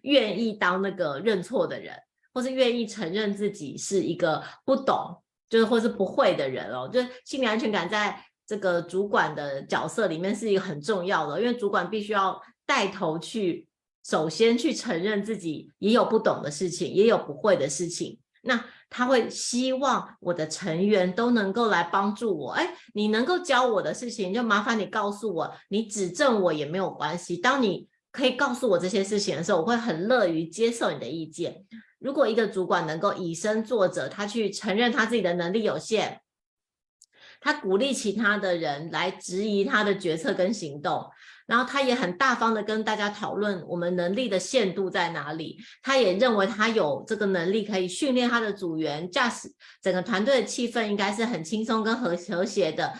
[0.04, 1.94] 愿意当那个认错的人，
[2.34, 6.90] 或是愿意承认自己是一个不懂，就是或是不会的人哦。
[6.92, 8.18] 就是心理安全感在
[8.48, 13.68] 这个主管的角色里面是一个很重要的，因为主管必须要带头去。
[14.04, 18.20] 首先去承认自己也有不懂的事情，也有不会的事情。
[18.42, 22.52] 那他会希望我的成员都能够来帮助我。
[22.52, 27.38] 哎，你能够教我的事情，就麻烦你告诉我，你指正我也没有关系。
[27.38, 31.66] 当你可以告诉我这些事情的时候，我会很乐于接受你的意见。
[32.00, 36.20] 如果一个主管能够以身作则，他去承认他自己的能力有限，
[37.40, 41.10] 他鼓励其他的人来质疑他的决策跟行动。
[41.54, 45.56] 然后他也很大方的跟大家讨论我们能力的限度在哪里。
[45.84, 49.48] 他也认为他有这个能力可以训练他的组员，驾驶
[49.80, 52.92] 整个团队的气氛应该是很轻松跟和和谐的。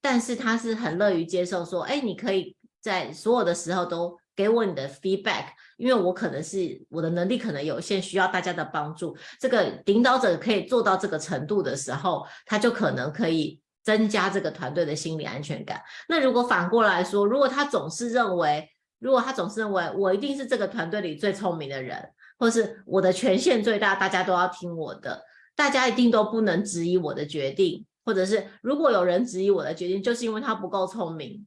[0.00, 9.16] 但是他是很乐于接受说，哎，你可以在所有的时候都给我你的 feedback，因为我可能是我的能力可能有限，需要大家的帮助。
[9.40, 13.60] 这个领导者可以做到这个程度的时候，他就可能可以。
[13.86, 15.80] 增加这个团队的心理安全感。
[16.08, 18.68] 那如果反过来说，如果他总是认为，
[18.98, 25.22] 如果他总是认为我一定是这个团队里最聪明的人，或是我的权限最大，大家都要听我的，
[25.54, 31.46] 大家一定都不能质疑我的决定，或者是如果有人质疑我的决定，就是因为他不够聪明。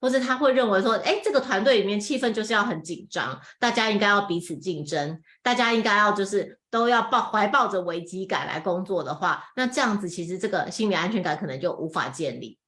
[0.00, 12.58] 或者他会认为说，哎，这个团队里面气氛就是要很紧张，大家应该要彼此竞争，大家应该要就是都要抱怀抱着危机感来工作的话，那这样子其实这个心理安全感可能就无法建立。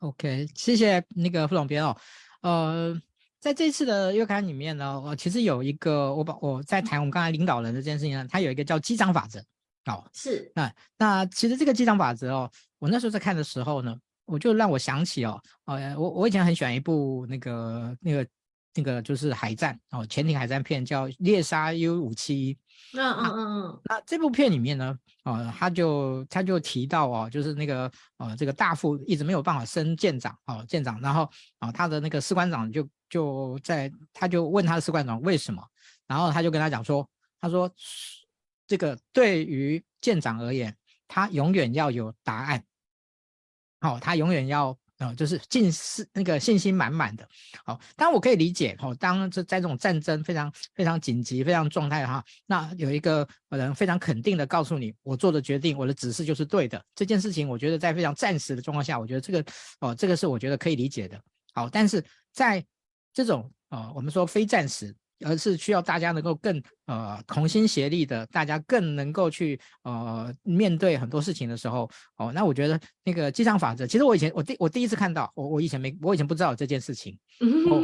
[0.00, 1.96] OK，谢谢那个副总编哦。
[2.42, 3.00] 呃，
[3.38, 9.38] 在这次的月刊里面呢，我其实有一个我把我在谈我们刚才领导人这件事情呢，他有一个叫机长法则
[9.86, 10.04] 哦。
[10.12, 13.96] 是，那那其实这个机长法则哦，我那时候在看的时候呢。
[14.26, 18.26] 我就让我想起哦，呃，我我以前很喜欢一部那个那个
[18.74, 22.54] 那个就是海战哦，潜艇海战片叫《猎杀 U 五七一》。
[22.94, 23.80] 嗯嗯嗯嗯。
[23.84, 35.62] 那这部片里面呢，哦，他就他就提到哦，就是那个呃，这个大副一直没有办法升舰长哦，舰长，然后啊，他的那个士官长就就在他就问他的士官长为什么，
[36.06, 37.08] 然后他就跟他讲说，
[37.40, 37.70] 他说
[38.66, 40.76] 这个对于舰长而言，
[41.08, 42.64] 他永远要有答案。
[43.80, 47.28] 哦，他永远要啊，就是尽是那个信心满满的。
[47.64, 56.82] 好，当然我可以理解哦，当这在这种战争非常非常紧急、非常状态哈，那有一个人非常肯定的告诉你，我做的决定，我的指示就是对的。
[56.94, 59.44] 这件事情，我觉得在非常暂时的状况下，我觉得这个
[59.80, 61.20] 哦，这个是我觉得可以理解的。
[61.52, 62.64] 好，但是在
[63.12, 64.94] 这种呃，我们说非暂时。
[65.24, 77.18] 而是需要大家能够更呃同心协力的，大家更能够去呃面对很多事情的时候，哦，那我觉得那个机场法则，其实我以前我第我第一次看到，我我以前没我以前不知道这件事情，
[77.70, 77.82] 哦，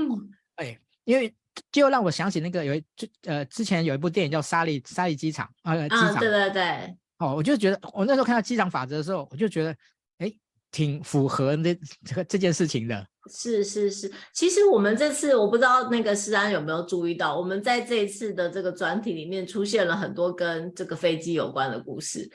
[0.57, 1.35] 哎，因为
[1.73, 6.31] 就让我想起那个有一就呃之前有一部电影叫《沙利沙利机场》呃机场，对。
[6.31, 9.77] 对对，哦，我就觉得我那时候看到机场法则的时候，我就觉得
[10.19, 10.33] 哎
[10.71, 11.75] 挺符合那
[12.05, 13.07] 这个这件事情的。
[13.29, 22.31] 是是是，其实我们这次我不知道那个诗安有没有注意到，我们在这一次的这个专题里面出现了很多跟这个飞机有关的故事。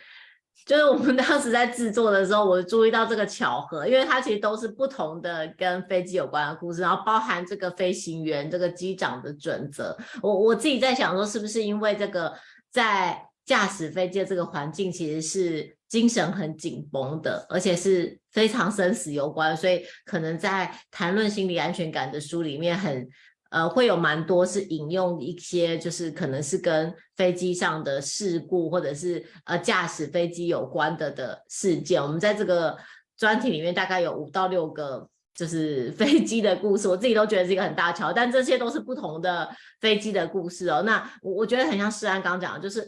[0.66, 9.96] 就是我们 当时在制作的时候，我注意到这个巧合，因为它其实都是不同的跟飞机有关的故事，然后包含这个飞行员、这个机长的准则。
[10.22, 12.34] 我我自己在想说，是不是因为这个
[12.72, 23.08] 在驾驶飞机的这个环境其实是精神很紧绷的，而且是非常生死攸关，所以可能在谈论心理安全感的书里面很。
[23.52, 32.02] 呃，会有蛮多是引用一些，就是可能是跟飞机上的事故，或者是呃驾驶飞机有关的的事件。
[32.02, 32.76] 我们在这个
[33.16, 39.48] 专题里面大概有五到六个，就是飞机的故事，我自己都觉得是一个很大桥，但这些都是不同的
[39.80, 40.82] 飞机的故事哦。
[40.82, 42.86] 那我我觉得很像诗安刚讲的，就是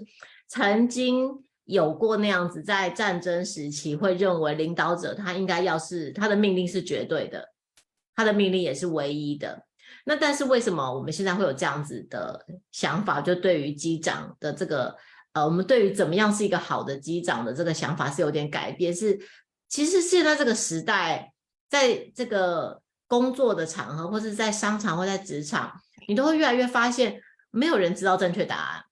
[0.49, 1.29] 曾经
[1.67, 7.49] 有过那样子，在战争时期会认为领导者他应该要是他的命令是绝对的，
[8.15, 9.65] 他的命令也是唯一的。
[10.05, 13.19] 那但是为什么我们现在会有这样子的想法？
[13.19, 14.95] 就对于机长的这个，
[15.33, 18.95] 呃，我们对于怎么样是一个好的机长的这个想法是有点改变。
[18.95, 19.19] 是，
[19.67, 21.33] 其实现在这个时代，
[21.69, 25.73] 在这个工作的场合，或是在商场或在职场，
[26.07, 28.83] 你都会越来越发现，没有人知道正确答案。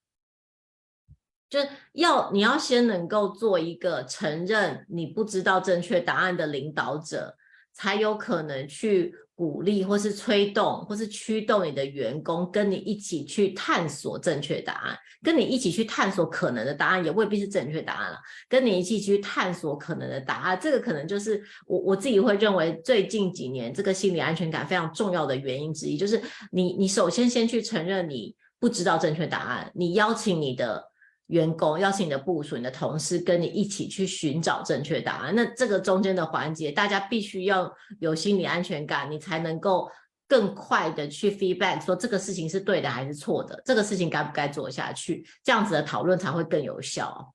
[1.49, 7.35] 就是要你要先能够做一个承认你不知道正确答案的领导者，
[7.73, 9.13] 才有可能去。
[9.37, 18.17] 鼓励或是催动或是驱动你的员工跟你一起去探索正确答案，跟你一起去探索可能的答案，也未必是正确答案了。
[18.47, 26.21] 跟你一起去探索可能的答案，这个可能就是我我自己会认为最近几年这个心理安全感非常重要的原因之一，就是
[26.53, 30.81] 你你首先先去承认你不知道正确答案，你邀请你的。
[31.27, 35.33] 员工邀请你的部属、你的同事跟你一起去寻找正确答案。
[35.35, 39.89] 那这个中间的环节，大家必须要有心理安全感，你才能够
[40.27, 47.33] 更快的去 feedback，说这个事情是对的还是错的，这个事情该不该做下去，这样子的讨论才会更有效。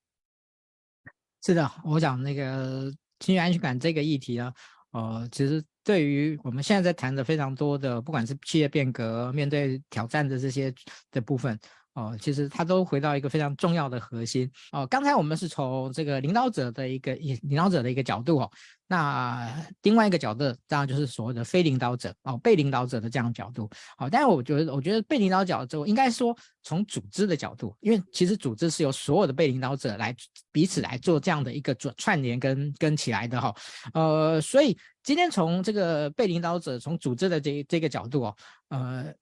[1.42, 4.52] 是的，我讲那个心理安全感这个议题呢，
[4.92, 10.72] 呃，其实对于我们现在在谈的非常多的，不管是企业变革、面对挑战的这些
[11.10, 11.58] 的部分。
[11.94, 14.86] 哦，其实它都回到一个非常重要的核心哦。
[14.86, 18.50] 刚才我们是从这个领导者的一个领导者的一个角度哦，
[18.86, 23.68] 那另外一个角度当然就是所谓的非领导者哦，被领导者的这样角度。
[23.98, 30.14] 好，但是我觉得，我觉得被领导角度应该说从组织的角度，因为其实组织是由所有的被领导者来
[30.52, 33.52] 彼此来做这样的一个串串联跟跟起来的哈。
[33.94, 38.36] 呃，所以今天从这个被领导者从组织的这这个角度哦，
[38.68, 39.14] 呃，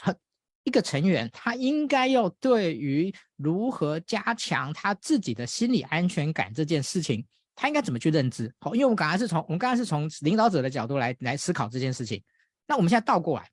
[0.00, 0.16] 很。
[0.64, 7.24] 一个成员，他应该要对于如何加强他自己的心理安全感这件事情，
[7.56, 8.52] 他应该怎么去认知？
[8.60, 12.22] 好，因为我们刚才是从我们刚才是从领导者的角度来来思考这件事情，
[12.66, 13.50] 那我们现在倒过来，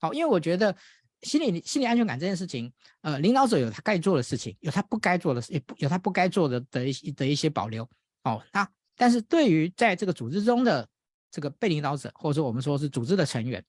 [0.00, 0.74] 好，因为我觉得
[1.22, 7.82] 心理心理安全感这件事情，呃，领导者有他该做的事情，有他不该做的事，有他不该做的的一的一些保留，
[8.22, 10.88] 哦，那但是对于在这个组织中的
[11.30, 13.64] 这个被领导者，或者说我们说是组织的成员。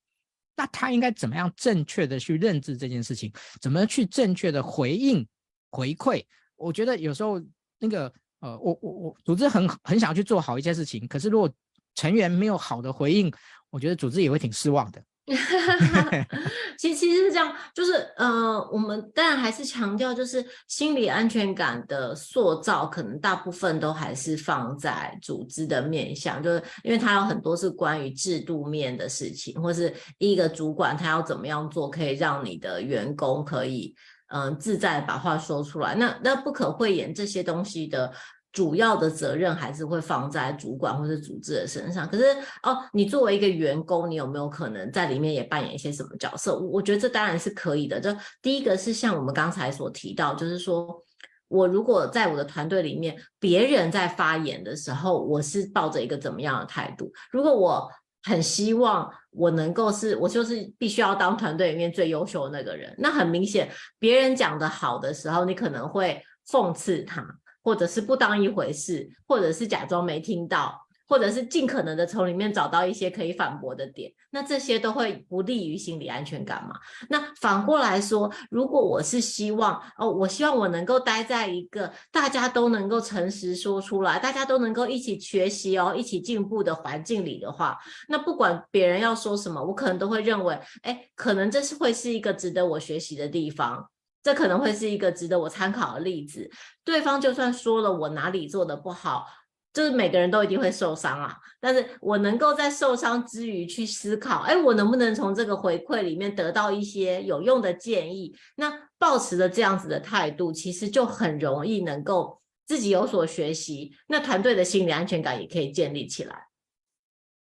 [0.56, 3.32] 那他应该怎么样正确的去认知这件事情？
[3.60, 5.28] 怎么去正确的回应
[5.72, 6.24] 回馈？
[6.56, 7.42] 我觉得有时候
[7.80, 11.52] 那个呃，我我我组织很很想去做好一件事情，可是如果
[11.96, 13.34] 成员没有好的回应，
[13.70, 15.04] 我觉得组织也会挺失望的。
[16.78, 33.96] 其实其实是这样，就是呃，我们当然还是强调，就是心理安全感的塑造，可能大部分都还是放在组织的面向，就是因为它有很多是关于制度面的事情，或是一个主管他要怎么样做，可以让你的员工可以
[34.28, 35.96] 嗯、呃、自在把话说出来。
[35.96, 38.12] 那那不可讳言这些东西的。
[38.54, 42.08] 主要的责任还是会放在主管或者组织的身上。
[42.08, 42.24] 可是
[42.62, 46.58] 哦，你作为一个员工，你有没有可能在里面也扮演一些什么角色？
[46.58, 48.00] 我觉得这当然是可以的。
[48.00, 51.04] 就第一个是像我们刚才所提到，就是说
[51.48, 57.12] 我如果在我的团队里面，别人在发言的时候，我是抱着一个怎么样的态度？
[57.32, 57.90] 如果我
[58.22, 67.26] 很希望我能够是，我就是必须要当团队里面最优秀的那个人，那很明显，别人讲得好的时候，你可能会讽刺他。
[67.64, 76.76] 或者是不当一回事，或者是假装没听到，或者是尽可能的从里面找到一些可以反驳的点，那这些都会不利于心理安全感嘛。
[77.10, 93.90] 那反过来说，如果我是希望哦，我希望我能够待在一个大家都能够诚实说出来，大家都能够一起学习哦，一起进步的环境里的话，那不管别人要说什么，我可能都会认为，哎，可能这是会是一个值得我学习的地方。
[94.24, 96.50] 这可能会是一个值得我参考的例子。
[96.84, 99.28] 对方就算说了我哪里做的不好，
[99.74, 108.36] 就是每个人都一定会受伤啊，但是我能够在受伤之余去思考，哎，我能不能从这个回馈里面得到一些有用的建议？
[108.56, 116.48] 那抱持着这样子的态度，其实就很容易能够自己有所学习，那团队的心理安全感也可以建立起来。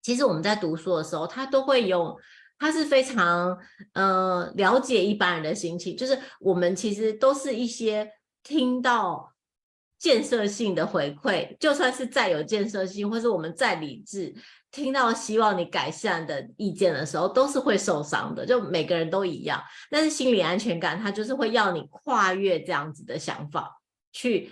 [0.03, 2.15] 其实我们在读书的时候，他都会用，
[2.59, 3.57] 他是非常
[3.93, 8.11] 呃了解一般人的心情，就是我们其实都是一些
[8.43, 9.33] 听到。
[9.99, 14.31] 建设性的回馈，就算是再有建设性，或是我们再理智，
[14.69, 18.45] 听到希望你改善的意见的时候，都是会受伤的。
[18.45, 23.81] 就每个人都一样，但是心理安全感，它就是会要你跨越这样子的想法，
[24.11, 24.51] 去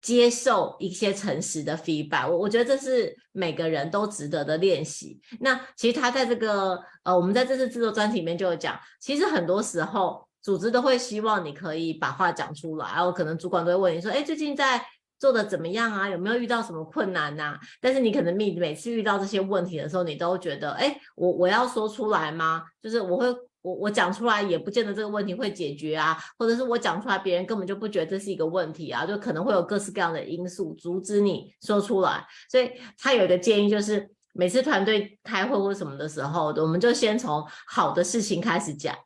[0.00, 2.26] 接受一些诚实的 feedback。
[2.26, 5.20] 我我觉得这是每个人都值得的练习。
[5.40, 10.26] 那其实他在这个呃，我们在这次制作专题里面就有讲，其实很多时候。
[10.40, 14.80] 组织都会希望你可以把话讲出来，然后可能主管都会问你说：“哎，最近在
[15.18, 16.08] 做的怎么样啊？
[16.08, 22.62] 有没有遇到什么困难呐？”但是你可能每每次遇到这些问题的时候，你都觉得：“哎，我我要说出来吗？
[22.80, 23.26] 就是我会
[23.60, 34.08] 我我讲出来也不见得这个问题会解决啊，或者是我讲出来别人根本就不觉得这是一个问题啊，就可能会有各式各样的因素阻止你说出来。”所以他有一个建议，就是
[34.38, 38.96] 每次团队开会或什么的时候，我们就先从好的事情开始讲。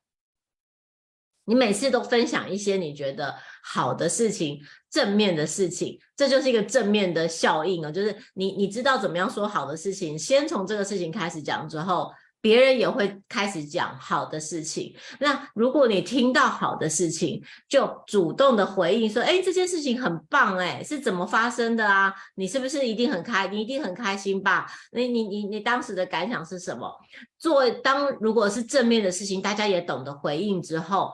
[1.46, 4.60] 你每次都分享一些你觉得好的事情、
[4.90, 7.90] 正面的事情，这就是一个正面的效应啊。
[7.90, 12.12] 就是你你知道怎么样说好的事情，先从这个事情开始讲之后，
[12.42, 14.94] 别人也会开始讲好的事情。
[15.20, 22.12] 那如果你听到好的事情，就主动的回应说：“哎，这件事情很棒，哎，是怎么发生的啊？
[22.34, 23.46] 你是不是一定很开？
[23.46, 24.66] 你一定很开心吧？
[24.90, 26.92] 你你你你当时的感想是什么？
[27.38, 31.12] 作为当如果是正面的事情，大家也懂得回应之后。”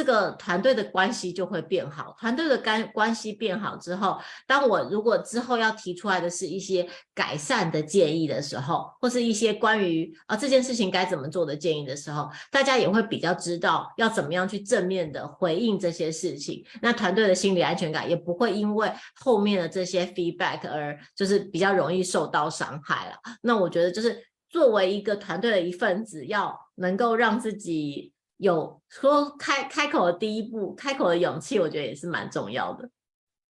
[0.00, 16.64] 这个团队的关系就会变好，团队的干关系变好之后，当我如果之后要提出来的是一些改善的建议的时候，或是一些关于啊这件事情该怎么做的建议的时候，大家也会比较知道要怎么样去正面的回应这些事情。
[16.80, 23.16] 那团队的心理安全感也不会因为后面的这些 feedback 而就是比较容易受到伤害了。
[23.42, 28.14] 那我觉得就是作为一个团队的一份子，要能够让自己。
[28.40, 32.90] 有说开开口的第一步，开口的勇气，我觉得也是蛮重要的。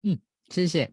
[0.02, 0.92] 嗯，谢谢。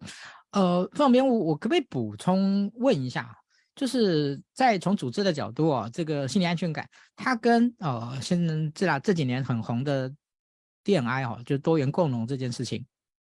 [0.53, 3.35] 呃，方边，我我可不可以补充问一下，
[3.75, 6.87] 就是在从组织的角度啊，这个心理安全感，
[7.17, 10.13] 它跟呃现在这啦这几年很红的
[10.85, 12.85] DNI 哈，就多元共融这件事情，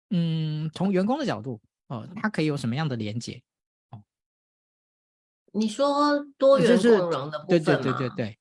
[0.10, 3.42] 嗯，从员工的角度，哦、呃，它可以有什么样的连接？
[3.90, 4.02] 哦，
[5.52, 7.60] 你说多元共融的部分吗？
[7.60, 8.38] 对对对对对。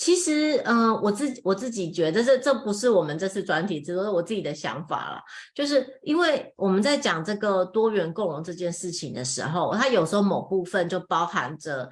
[0.00, 5.20] 其实，嗯、我自己我自己觉得这这不是我们这次专题，只是我自己的想法了。
[5.54, 11.90] 就是因为我们在讲这个多元共融这件事情的时候，它有时候某部分就包含着，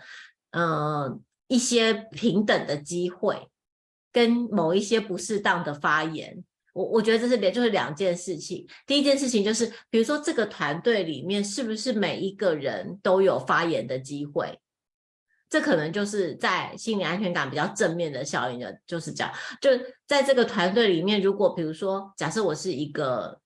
[0.52, 3.46] 嗯、一些平等的机会，
[4.11, 6.42] 跟某一些不适当的发言。
[6.72, 8.66] 我我觉得这是两就是两件事情。
[8.86, 14.59] 第一件事情就是，比如说这个团队里面是不是每一个人都有发言的机会？
[15.51, 19.32] 这可能就是在心理安全感比较正面的效应的，就是这样。
[19.62, 19.70] 就
[20.07, 23.40] 在这个团队里面，如果比如说，假设我是一个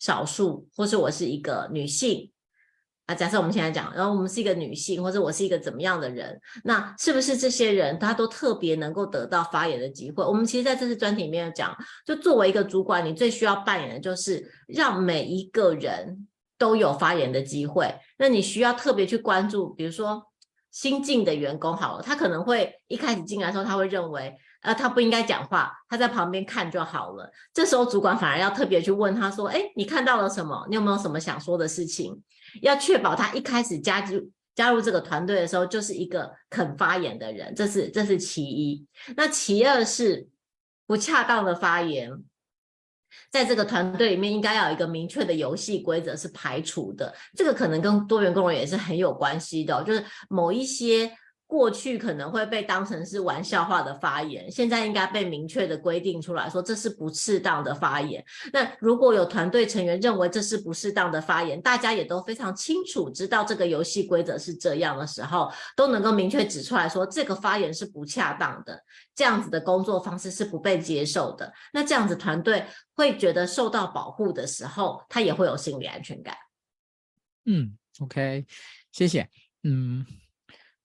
[0.00, 2.32] 少数，或是我是一个女性
[3.06, 10.24] 啊，假设我们现在讲，然后我们是一个女性，或者我是一个怎么样的人，那是不是这些人他都特别能够得到发言的机会？
[10.24, 11.72] 我们其实在这次专题里面讲，
[12.04, 16.26] 就作为一个主管，你最需要扮演的就是让每一个人
[16.58, 17.94] 都有发言的机会。
[18.18, 20.27] 那你需要特别去关注，比如说。
[20.70, 27.30] 新进的员工好了，他可能会一开始进来的时候，他会认为，呃，他不应该讲话，他在旁边看就好了。
[27.52, 30.66] 这时候主管反而要特别去问他说，哎，你看到了什么？
[30.68, 32.22] 你有没有什么想说的事情？
[32.62, 38.86] 要确保他一开始加入加入这个团队的时候，就是一个肯发言的人，这是这是其一。
[39.16, 40.28] 那其二是
[40.86, 42.24] 不恰当的发言。
[43.30, 47.14] 在这个团队里面，应该要有一个明确的游戏规则是排除的。
[47.36, 51.10] 这个可能跟多元共融也是很有关系的，就是某一些。
[51.48, 58.22] 过去可能会被当成是玩笑话的发言，现在应该被明确的规定出来说，这是不适当的发言。
[58.52, 68.84] 那如果有团队成员认为这是不适当的发言，大家也都非常清楚知道这个游戏规则是这样的时候，都能够明确指出来说，这个发言是不恰当的，
[69.14, 71.50] 这样子的工作方式是不被接受的。
[71.72, 76.36] 那这样子团队会觉得受到保护的时候，他也会有心理安全感。
[77.46, 78.44] 嗯，OK，
[78.92, 79.26] 谢谢。
[79.62, 80.04] 嗯。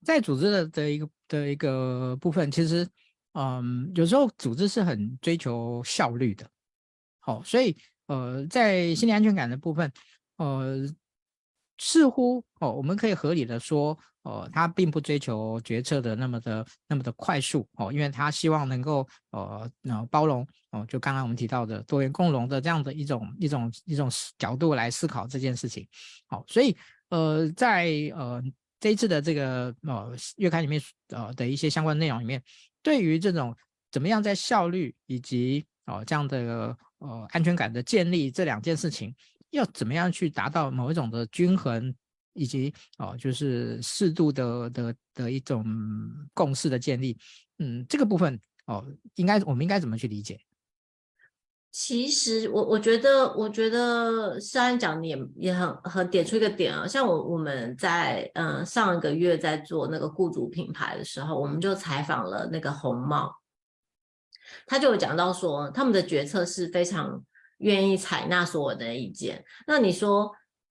[0.04, 2.88] 在组织的的一个的一个部分，其实，
[3.34, 6.48] 嗯，有时候组织是很追求效率的，
[7.20, 7.76] 好，所以，
[8.08, 9.92] 呃，在心理安全感的部分，
[10.38, 10.86] 呃，
[11.78, 25.88] 似乎哦，我们可以合理的说，哦，他并不追求决策的那么的那么的快速哦，因为他希望能够呃，那包容哦，就刚刚我们提到的多元共融的这样的一种一种一种角度来思考这件事情。
[26.28, 26.76] 好，所以
[27.10, 28.42] 呃，在呃
[28.84, 32.44] 这一次的这个呃月刊里面呃的一些相关内容里面，
[32.82, 33.56] 对于这种
[33.90, 39.16] 怎么样在效率以及哦这样的呃安全感的建立这两件事情。
[39.52, 41.96] 要怎么样去达到某一种的均衡，
[42.34, 45.64] 以及哦，就是适度的的的一种
[46.34, 47.18] 共识的建立，
[47.60, 50.38] 嗯，这个部分哦，应该我们应该怎么去理解？
[51.74, 63.36] 其实我我觉得，我觉得诗安讲的也也很很点出一个点啊，像我我们在嗯上一个月在做那个雇主品牌的时候，我们就采访了那个红帽，
[64.66, 67.22] 他就有讲到说，他们的决策是非常。
[67.60, 70.30] 愿意采纳所有的意见，那你说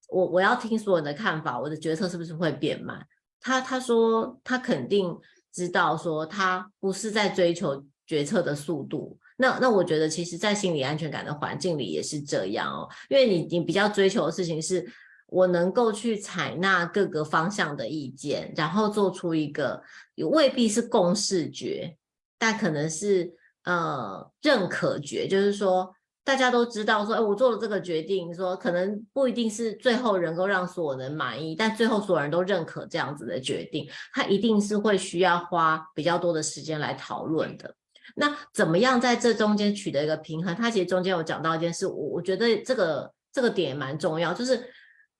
[0.09, 3.07] 我我要听所有的看法，我的决策是不是会变慢？
[3.41, 5.17] 他他说他肯定
[5.51, 9.19] 知道，说他不是在追求决策的速度。
[9.43, 14.87] 那那我觉得，其实，在心理安全感的环境里也是这样哦，因为你你比较追求的事情是，
[15.27, 19.83] 我能够去采纳各个方向的意见，然后做出一个
[20.15, 21.97] 也未必是共识决，
[22.39, 23.35] 但可能是
[23.65, 25.93] 呃认可决，就是说。
[26.25, 37.75] 大家都知道说，哎，我做了这个决定，说可能不一定是最后能够让所有人满意，但最后所有人都认可这样子的决定，他一定是会需要花比较多的时间来讨论的。
[38.17, 40.55] 那怎么样在这中间取得一个平衡？
[40.55, 44.71] 他其实中间有讲到一件事，我我觉得这个这个点也蛮重要，就是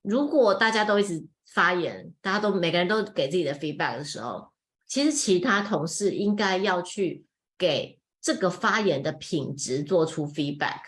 [0.01, 4.49] 如果大家都一直发言，大家都每个人都给自己的 feedback 的时候，
[4.87, 7.25] 其实其他同事应该要去
[7.57, 10.79] 给这个发言的品质做出 feedback。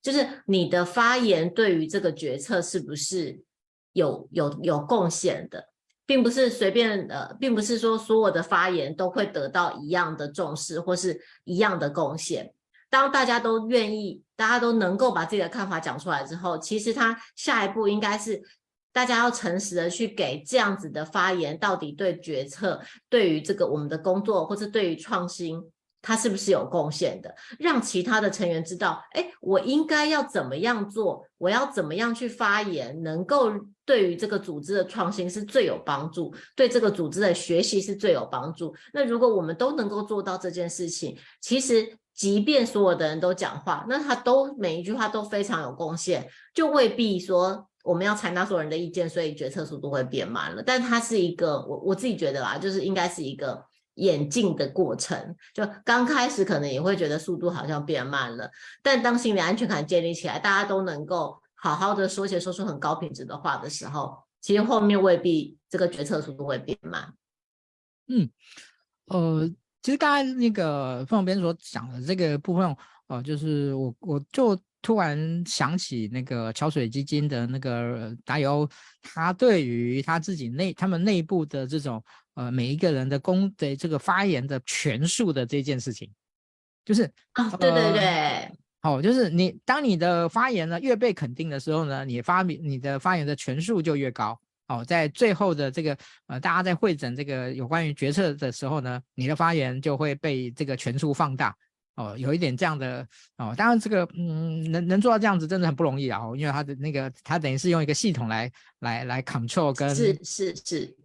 [0.00, 3.42] 就是你的发言对于这个决策是不是
[3.92, 5.68] 有有有贡献的，
[6.08, 12.54] 并不是随便呃，并不是说所有的发言都会得到一样的重视或是一样的贡献。
[12.88, 18.42] 当大家都愿意，大家都能够把自己的看法讲出来之后，其实他下一步应该是
[18.90, 22.80] 大家要诚实的去给这样子的发言到底对决策、
[23.10, 25.62] 对于这个我们的工作或是对于创新。
[26.00, 27.34] 他是不是有贡献的？
[27.58, 31.26] 让其他的成员知道，哎，我应该要怎么样做？
[31.38, 33.50] 我要怎么样去发言，能够
[33.84, 38.74] 对于这个组织的创新是最有帮助，对这个组织的学习是最有帮助。
[38.92, 50.62] 那如果我们都能够做到这件事情，其实即便所有的人都讲话，那他都每一句话都非常有贡献，就未必说我们要采纳所有人的意见，所以决策速度会变慢了。
[50.64, 53.64] 但它是一个，我我自己觉得啦，就是应该是一个。
[53.98, 58.48] 演进的过程，就刚开始可能也会觉得速度好像变慢了，
[58.80, 67.12] 但当心理安全感建立起来，大家都能够好好的说些说出很高品质的话的时候，其实后面未必这个决策速度会变慢。
[68.06, 68.30] 嗯，
[69.06, 69.50] 呃，
[69.82, 72.76] 其实刚才那个副总编所讲的这个部分，
[73.08, 78.68] 呃，就是我我就突然想起那个桥水基金的那个达尤，
[79.02, 82.00] 他对于他自己内他们内部的这种。
[82.38, 86.08] 呃，每一个人的公的这个发言的权数的这件事情，
[86.84, 88.48] 就是啊，对对对，
[88.82, 94.38] 哦，就是你当你的发言呢越被肯定的时候呢，你发你的发言的权数就越高。
[94.68, 101.52] 哦，在最后的这个呃，大家在会诊这个有关于决策的时候呢，你的发言就会被这个权数放大。
[101.96, 103.04] 哦，有一点这样的
[103.38, 110.96] 哦，当然这个嗯，能能做到这样子真的很不容易啊，因为他的那个他等于是用一个系统来来来 control 跟是是是。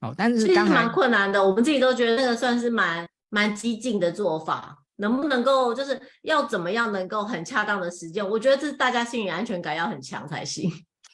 [0.00, 8.28] 哦，但是其实蛮困难的，我们自己都觉得那个算是蛮蛮激进的做法，能不能够就是要怎么样能够很恰当的实践？
[8.28, 10.70] 我觉得这是大家心理安全感要很强才行。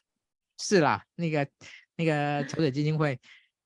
[0.60, 1.46] 是啦，那个
[1.96, 3.18] 那个桥水基金会，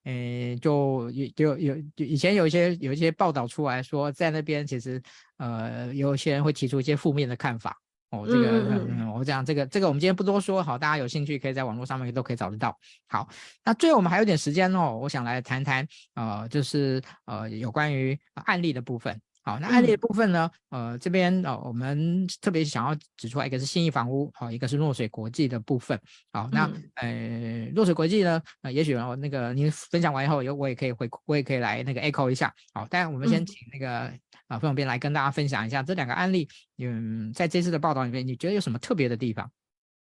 [0.04, 5.02] 诶，就有有有以前有一些有一些报道出来说，在那边其实
[5.38, 7.76] 呃有些人会提出一些负面的看法。
[8.11, 8.48] 哦，这个，
[8.88, 12.74] 嗯，我讲这个，这个我们今天不多说，好，大家有兴趣可以在网络上面都可以找得到。
[13.06, 13.28] 好，
[13.64, 19.20] 那最后我们还有点时间哦，我想来谈谈，呃，就是呃有关于案例的部分。
[19.49, 25.99] 好，那案例的部分呢，嗯、呃，这边哦，我们特别想要指出来，一个是信义房屋，好，一个是诺水国际的部分。
[26.30, 32.55] 好，那、嗯、呃，诺水国际呢，呃，也许哦，那个您分享完以后，有我也可以回，我也可以来那个 echo 一下。
[32.74, 36.46] 好，但我们先请那个、嗯、啊，副总编来跟大家分享一下这两个案例。
[36.76, 39.51] 嗯，在这次的报道里面，你觉得有什么特别的地方？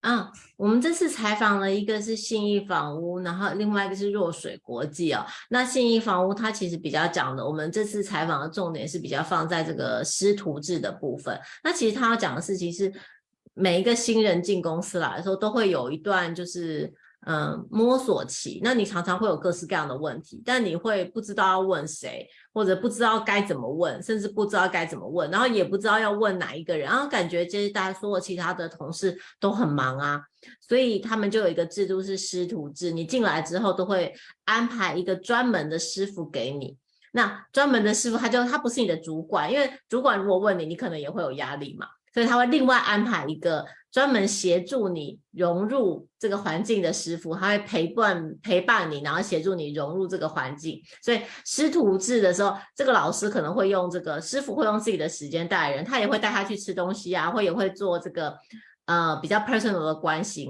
[0.01, 5.27] 啊，我们这次采访了一个是信义房屋，然后另外一个是若水国际哦。
[5.51, 11.39] 那信义房屋它其实比较讲的，我们这次采访的重点是比较放在这个师徒制的部分。
[11.63, 12.91] 那其实他要讲的事情是，
[13.53, 16.91] 每一个新人进公司来的时候，都会有一段就是
[17.27, 30.23] 嗯摸索期，那你常常会有各式各样的问题，但你会不知道要问谁，或者不知道该怎么问，甚至不知道该怎么问，然后也不知道要问哪一个人，然后感觉就是大家所有其他的同事都很忙啊，
[30.67, 34.15] 所以他们就有一个制度是师徒制，你进来之后都会
[34.47, 36.77] 安排一个专门的师傅给你。
[37.13, 50.81] 那专门的师傅，他就他不是你的主管，因为主管如果问你，你可能也会有压力嘛，所以他会另外安排一个专门协助你融入这个环境的师傅，他会陪伴陪伴你，然后协助你融入这个环境。
[51.03, 58.37] 所以师徒制的时候，这个老师可能会用这个师傅会用自己的时间带人，他也会带他去吃东西啊，会也会做这个
[58.87, 60.49] 呃比较 personal 的关心。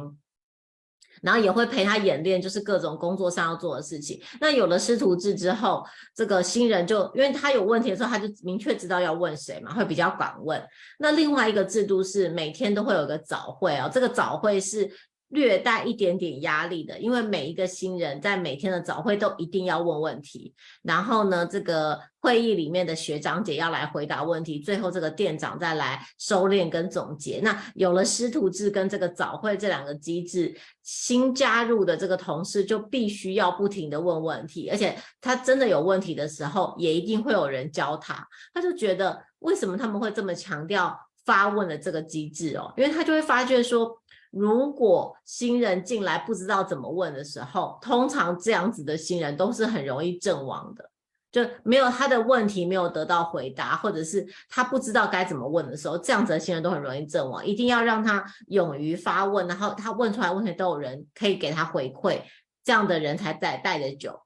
[1.22, 4.20] 然后也会陪他演练，就是各种工作上要做的事情。
[4.40, 10.62] 那有了师徒制之后，这个新人就因为他有问题的时候，他就明确知道要问谁嘛，会比较敢问。
[10.98, 14.90] 那另外一个制度是每天都会有个早会哦，这个早会是。
[15.31, 27.41] 略带一点点压力的，因为每一个新人在每天的早会都一定要问问题，然后呢，这个会议里面的学长姐要来回答问题，最后这个店长再来收敛跟总结。
[27.45, 30.53] 那有了师徒制跟这个早会这两个机制，
[30.83, 38.26] 新加入的这个同事就必须要不停的问问题，而且他真的有问题的时候，也一定会有人教他。
[38.53, 42.74] 他就觉得为什么他们会这么强调发问的这个机制哦？
[42.76, 43.99] 因为他就会发觉说。
[44.31, 50.89] 如果新人进来不知道怎么问的时候，通常这样子的新人都是很容易阵亡的，
[51.33, 57.45] 就没有他的问题没有得到回答，或者是他不知道该怎么问的时候，这样子的新人都很容易阵亡。
[57.45, 62.20] 一定要让他勇于发问，然后他问出来问题都有人可以给他回馈，
[62.62, 64.20] 这样的人才带带得久。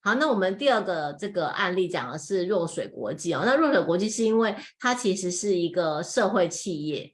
[0.00, 7.12] 好，那我们第二个这个案例讲的是若水国际哦，那若水国际是因为它其实是一个社会企业。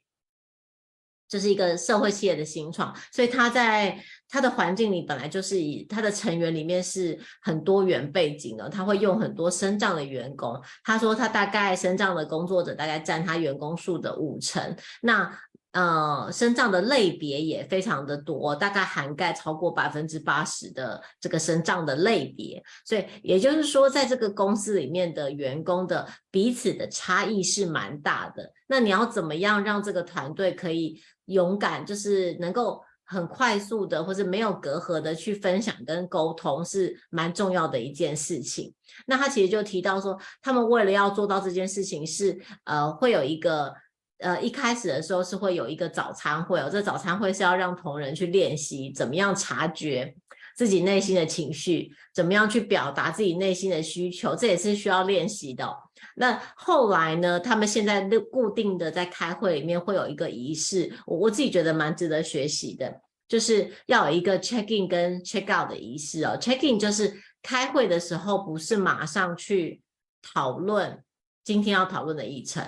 [1.35, 10.57] 这是一个社会企业的新创，所以他在他的环境里本来就是以他的成员里面是很多元背景的，他会用很多身障的员工。
[10.85, 14.77] 他说他大概身障的工作者大概占他员工数的五成。
[15.03, 15.29] 那
[15.75, 22.63] 呃，身障的类别也非常的多，大概涵盖超过百分之八十的这个身障的类别。
[22.87, 28.53] 所以也就是说，在这个公司里面的员工的彼此的差异是蛮大的。
[28.69, 38.73] 那你要怎么样让这个团队可以勇敢，就是能够很快速的，或是没有隔阂的去分享跟沟通，是蛮重要的一件事情。
[39.07, 43.75] 那他其实就提到说，他们为了要做到这件事情，是呃会有一个
[44.19, 50.15] 呃一开始的时候是会有一个早餐会哦，这早餐会是要让同仁去练习怎么样察觉
[50.57, 55.69] 自己内心的情绪，怎么样去表达自己内心的需求，这也是需要练习的。
[56.17, 57.41] 那后来呢？
[57.41, 66.39] 他们现在固定的在开会里面会有一个仪式，我我自己觉得蛮值得学习的，就是要有一个 check in 跟 check out 的仪式哦。
[66.41, 67.13] check in 就是
[67.43, 69.83] 开会的时候不是马上去
[70.23, 71.03] 讨论
[71.43, 72.63] 今天要讨论的议程，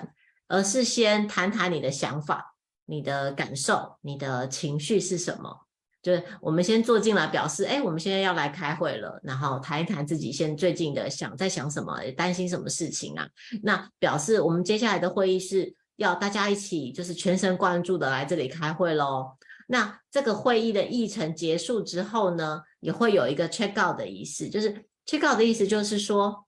[0.47, 5.67] 而是先谈谈你的想法、你的感受、你的情绪是什么。
[6.01, 13.27] 就是我们先坐进来表示，哎，我们现在要来开会了，然后谈一谈自己现最近的想在想什么，担心什么事情啊？
[13.63, 19.35] 那表示我们接下来的会议是要大家一起就是全神贯注的来这里开会喽。
[19.67, 26.45] 那这个会议的议程结束之后呢，也会有一个 check out 的仪式，就是 check out 的意思就是说，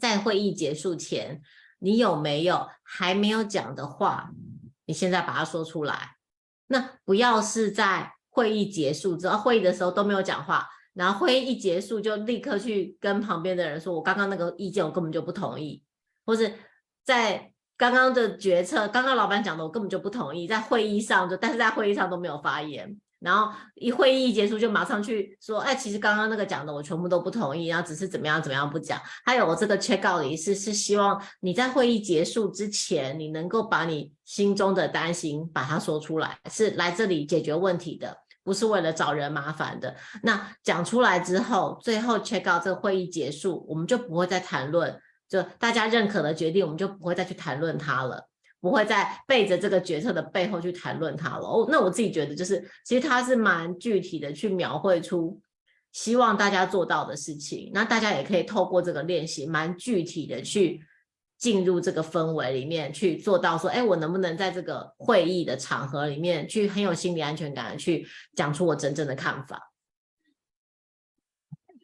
[0.00, 1.42] 在会议结束前，
[1.78, 4.30] 你有没有还没有讲的话，
[4.86, 6.16] 你现在把它说出来。
[6.66, 15.82] 那不要是在会议结束之后，会议的时候都没有讲话，然后会议一结束就立刻去跟旁边的人说：“我刚刚那个意见我根本就不同意。”
[16.26, 16.52] 或是
[17.04, 38.16] 在刚刚的决策，刚刚老板讲的我根本就不同意，在会议上就，但是在会议上都没有发言，然后一会议一结束就马上去说：“哎，其实刚刚那个讲的我全部都不同意，然后只是怎么样怎么样不讲。”还有我这个 check out 的仪式是希望你在会议结束之前，你能够把你心中的担心把它说出来，是来这里解决问题的。
[38.44, 39.94] 不是为了找人麻烦的。
[40.22, 44.98] 那讲出来之后，最后 check out 这个会议结束，我们就不会再谈论，
[45.28, 48.27] 就大家认可的决定，我们就不会再去谈论它了，
[48.60, 51.46] 不会再背着这个决策的背后去谈论它了。
[51.46, 55.40] 哦，那我自己觉得，就是其实它是蛮具体的去描绘出
[55.92, 57.70] 希望大家做到的事情。
[57.72, 60.82] 那大家也可以透过这个练习，蛮具体的去。
[61.38, 68.04] 进入这个氛围里面去做到说，哎，我能不能在这个会议的场合里面去很有心理安全感的去
[68.34, 69.70] 讲出我真正的看法？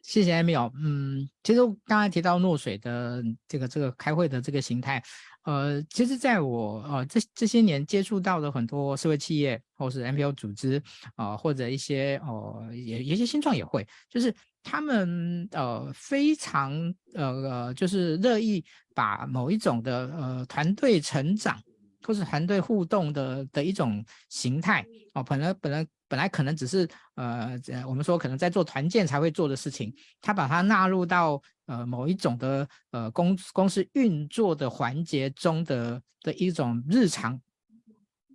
[0.03, 5.01] 谢谢艾米哦，嗯，其实刚才提到若水的这个这个开会的这个形态，
[5.45, 10.81] 呃，其实在我呃这这些年接触到的很多社会企业或是 NPO 组织
[11.15, 14.33] 啊、呃，或者一些哦、呃，也有一些新创也会，就是
[14.63, 16.73] 他们呃非常
[17.13, 21.61] 呃呃，就是乐意把某一种的呃团队成长
[22.01, 24.85] 或是团队互动的的一种形态。
[25.13, 25.85] 哦，本来本来
[26.15, 31.41] 本来可能只是呃我们说可能在做团建才会做的事情，他把它纳入到。
[31.67, 37.41] 呃，某一种的呃公公司运作的环节中的的一种日常，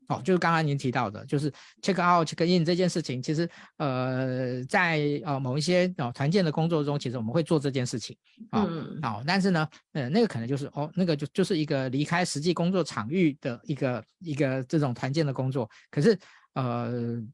[0.08, 1.48] 哦，就是刚刚您提到的，就是
[1.80, 8.16] check out check in 这件事情，其实呃在呃某一些哦团建的工作中，其实我们会做这件事情，
[8.50, 16.18] 啊、哦，嗯，好、哦，但是呢，呃，那个可能就是哦，那个就就是一个离开实际工作场域的一个一个这种团建的工作，可是。
[16.54, 16.90] 呃，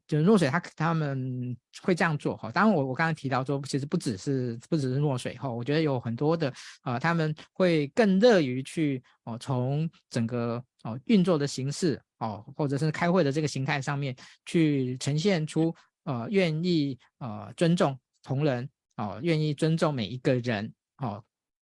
[0.07, 2.51] 就是若水他他们会这样做哈。
[2.51, 6.53] 当然我我刚才提到说，其实不只是不只是若水哈，我觉得有很多的
[6.83, 14.15] 呃，他们会更乐于去哦，从整个哦运作的形式哦，或者是开会的这个形态上面
[14.45, 21.23] 去呈现出呃愿意呃尊重同仁哦，愿意尊重每一个人哦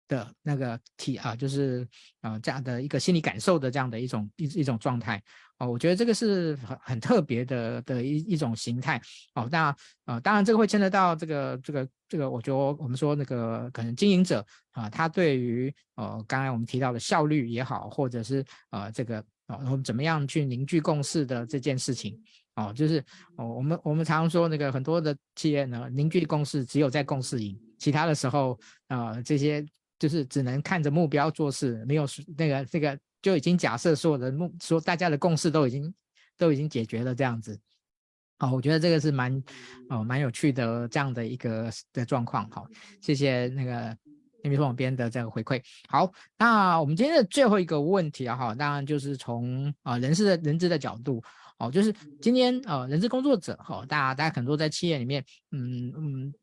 [0.08, 1.88] 的那个体啊，就是
[2.22, 5.22] 啊、这样的一个心理感受的这样的一种一一种状态。
[5.62, 9.00] 哦，我觉得这个是很很特别的的一一种形态。
[9.36, 22.20] 哦，当然，呃，当然这个会牵扯到这个这个这个，我觉得我们说那个可能经营者啊，他对于呃刚才我们提到的效率也好，或者是呃这个啊，我们怎么样去凝聚共识的这件事情，
[22.56, 22.98] 哦，就是
[23.36, 29.64] 哦，我们我们常说那个很多的企业呢，凝聚共识只有在共识营，其他的时候啊，这些
[30.00, 32.98] 就是只能看着目标做事，没有那个这个。
[33.22, 35.94] 就已经假设所有的目说大家的共识都已经
[36.38, 37.60] 都已经解决了这样子，
[38.40, 39.44] 好，我觉得这个是蛮
[39.90, 42.50] 哦蛮有趣的这样的一个的状况。
[42.50, 42.66] 好，
[43.00, 43.96] 谢谢那个
[44.44, 45.62] 那边网边的这个回馈。
[45.88, 51.22] 好，那我们今天的最后一个问题啊，哈，当然就是从啊人事的人资的角度，
[51.60, 56.34] 哦，就是今天呃人资工作者哈，大家大家很多在企业里面，嗯嗯，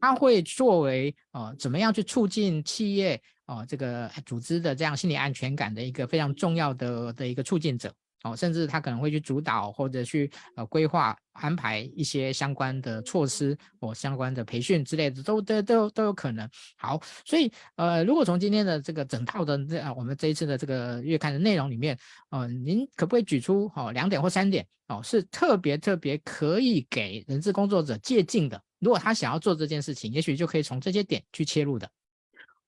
[0.00, 3.20] 他会作为呃怎么样去促进企业。
[3.48, 7.92] 哦，这个组织的这样心理安全感的一个非常重要的的一个促进者
[8.22, 16.46] 哦，甚至他可能会去主导或者去呃规划安排一些相关的措施或相关的培训之类的，都都都都有可能。
[16.76, 21.96] 好，所以呃，如果从今天的这个整套的这、呃、我们这一次的这个月刊的内容里面，
[22.28, 28.60] 呃，您可不可以举出哦两点或三点哦，是特别特别可以给人资工作者借鉴的？
[28.78, 31.88] 如果他想要做这件事情，也许就可以从这些点去切入的。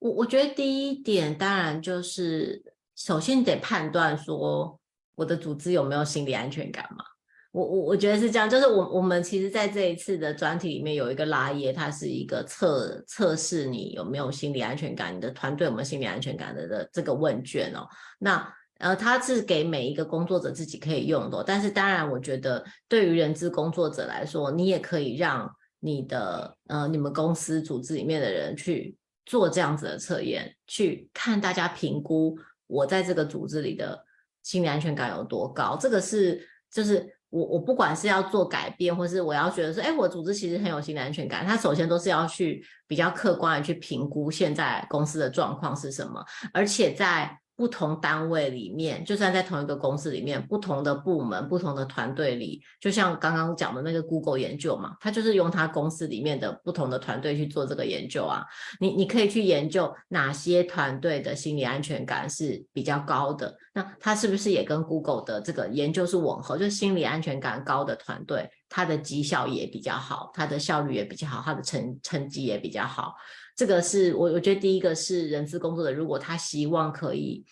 [0.01, 2.61] 我我觉得第一点当然就是，
[2.97, 4.81] 首先得判断说
[5.15, 7.05] 我的组织有没有心理安全感嘛。
[7.53, 17.87] 我我我觉得是这样，就是我我们其实在这一次的专题里面有一个拉页，它是一个测测试你有没有心理安全感，你的团队有没有心理安全感的的这个问卷哦。
[18.21, 28.97] 那呃，它是给每一个工作者自己可以用的，但是当然我觉得对于人资工作者来说，你也可以让你的呃你们公司组织里面的人去。
[29.27, 34.05] 做这样子的测验，去看大家评估我在这个组织里的
[34.43, 35.77] 心理安全感有多高。
[35.81, 41.47] 这个是就是我我不管是要做改变，或是我要觉得说，哎，我组织其实很有心理安全感。
[41.47, 47.39] 他首先都是要去比较客观的去评估现在公司的状况是什么，而且在。
[47.61, 58.43] 不同单位里面，就算在同一个公司里面，不同的部门、不同的团队里，就像刚刚讲的那个 Google 研究嘛，他就是用他公司里面的不同的团队去做这个研究啊。
[58.81, 66.57] 你你可以去研究哪些团队的心理安全感是比较高的，那他是不是也跟 Google 的这个研究是吻合？
[66.57, 73.13] 就是心理安全感高的团队，他的绩效也比较好，他的效率也比较好，他的成成绩也比较好。
[73.61, 77.45] 这个是我我觉得第一个是人资工作者，如果他希望可以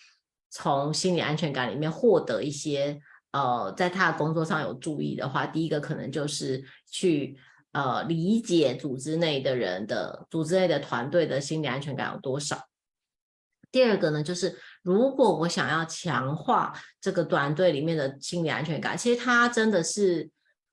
[0.49, 2.99] 从心理安全感里面获得一些
[3.29, 7.37] 呃，在他的工作上有注意的话，第一个可能就是去
[7.73, 12.57] 呃理解组织内的人的组织内的团队的心理安全感有多少。
[13.71, 20.27] 第二个呢，就是如果我想要强化这个团队里面的心理安全感，其实他真的是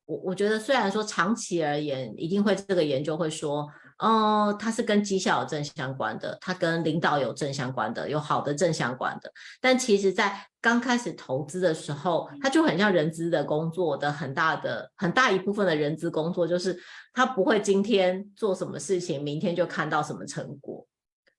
[0.07, 3.69] 我我觉得虽然说长期而言一定会这个研究会说。
[3.99, 9.33] 哦，它是跟绩效有正相关的，它跟领导有正相关的，有好的正相关的。
[9.59, 16.79] 但其实，在刚开始投资的时候，它就很像人资的工作的很大的很大一部分的人资工作，就是
[17.15, 20.87] 他不会今天做什么事情，明天就看到什么成果。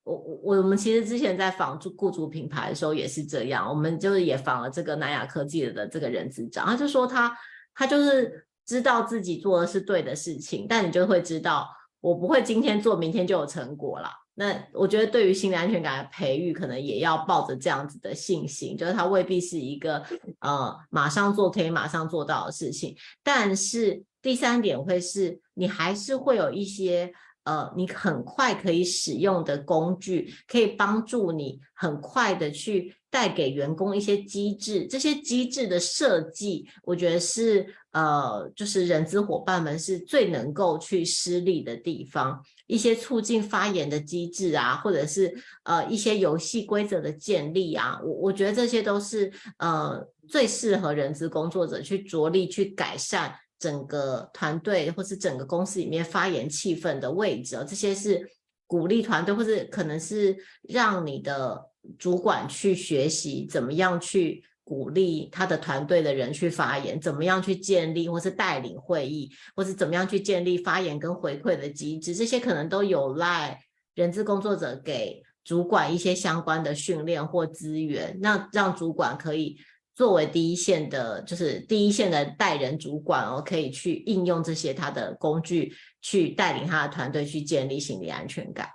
[0.04, 7.38] 我我我们其实之前在访雇主品牌的时候也是这样，我们就是也访了这个南亚科技的这个人资长，他就说他
[7.76, 11.68] 他就是知道自己做的是对的事情，但你就会知道。
[12.02, 14.10] 我不会今天做，明天就有成果了。
[14.40, 20.04] 那我觉得对于心理安全感的培育，可能也要抱着这样子的信心，就是它未必是一个
[20.42, 22.96] 呃马上做可以马上做到的事情。
[23.24, 27.12] 但是第三点会是，你还是会有一些
[27.46, 34.86] 呃你很快可以使用的工具，可以帮助你很快的去带给员工一些机制。
[34.88, 42.42] 这些机制的设计，我觉得是呃就是人资伙伴们是最能够去施力的地方。
[42.68, 45.34] 一些促进发言的机制啊，或者是
[45.64, 57.66] 呃一些游戏规则的建立啊，我我觉得这些都是呃最适合人资工作者去着力去改善整个团队或是整个公司里面发言气氛的位置哦。
[57.66, 58.22] 这些是
[58.68, 61.67] 鼓励团队，或是可能是让你的
[61.98, 64.44] 主管去学习怎么样去。
[64.68, 73.58] 鼓励他的团队的人去发言，怎么样去建立或是带领会议，或是怎么样去建立发言跟回馈的机制，这些可能都有赖
[73.96, 79.56] 人资工作者给主管一些相关的训练或资源，那让主管可以
[79.96, 88.68] 作为第一线的，就是第一线的带人主管哦，可以去应用这些他的工具，去带领他的团队去建立心理安全感。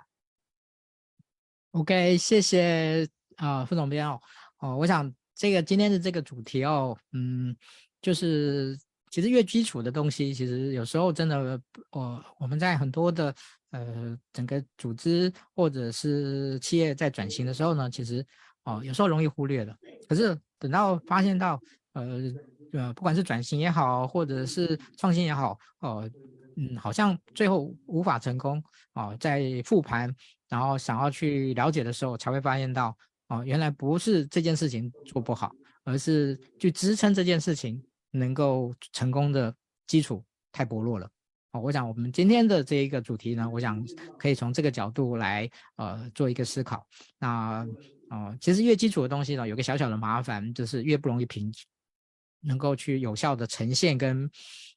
[1.73, 4.19] OK，谢谢啊，副总编哦，
[4.59, 5.13] 哦，我想。
[5.35, 7.53] 这个今天的这个主题哦，嗯，
[7.99, 8.77] 就是
[9.09, 11.59] 其实越基础的东西，其实有时候真的，
[11.89, 13.33] 我、呃、我们在很多的
[13.71, 18.23] 呃整个组织或者是企业在转型的时候呢，其实
[18.65, 19.75] 哦、有时候容易忽略的。
[20.07, 21.59] 可是等到发现到
[21.93, 22.21] 呃
[22.71, 26.07] 呃不管是转型也好，或者是创新也好，哦、
[26.57, 30.13] 嗯，好像最后无法成功哦、在复盘
[30.47, 32.95] 然后想要去了解的时候，才会发现到。
[33.29, 35.49] 哦，原来不是这件事情做不好，
[35.85, 37.81] 而是去支撑这件事情
[38.11, 39.51] 能够成功的
[39.87, 41.09] 基础太薄弱了。
[41.53, 43.83] 哦，我想我们今天的这一个主题呢，我想
[44.19, 46.85] 可以从这个角度来呃做一个思考。
[47.17, 47.65] 那
[48.09, 51.51] 哦，其实越基础的东西呢，有个小小的麻烦，就是越不容易评，
[52.43, 54.29] 能够去有效的呈现跟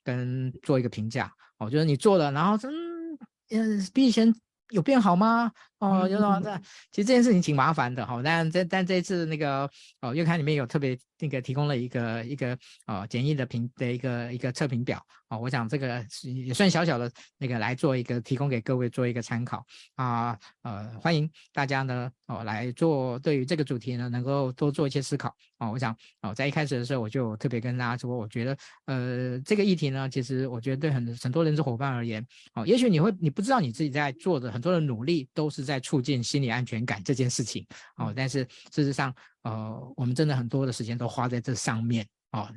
[0.03, 1.33] 跟做一个评价。
[1.59, 3.19] 哦，就是你做了，然后嗯
[3.51, 4.35] 嗯比以前
[4.71, 5.51] 有变好吗？
[5.79, 6.57] 哦，就是说这
[6.91, 9.70] 其实这件事情挺麻烦的哈，但这但这一次那个
[10.01, 12.57] 哦月刊里面有特别那个提供了一个一个
[12.87, 19.62] 哦简易的评的一个一个测评表啊，我想这个也算小小的那个来做一个提供给各位做一个参考
[19.97, 28.57] 啊，呃欢迎大家呢哦来做对于这个主题呢能够多做一些思考啊，我想哦在一开始的时候我就特别跟大家说，我觉得
[28.87, 35.66] 呃这个议题呢其实我觉得对很很多人资伙伴而言哦，也许你会你不知道你自己在做的很多的努力都是。
[35.67, 42.49] 在促进心理安全感这件事情哦，但是事实上，呃，我们真的很多的时间都花在这上面哦。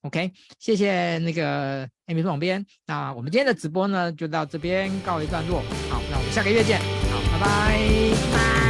[0.00, 5.60] OK，谢谢那个 Amy 副总编，那我们今天的直播呢就到这边告一段落。
[5.88, 6.78] 好，那我们下个月见。
[6.80, 8.63] 好，拜拜。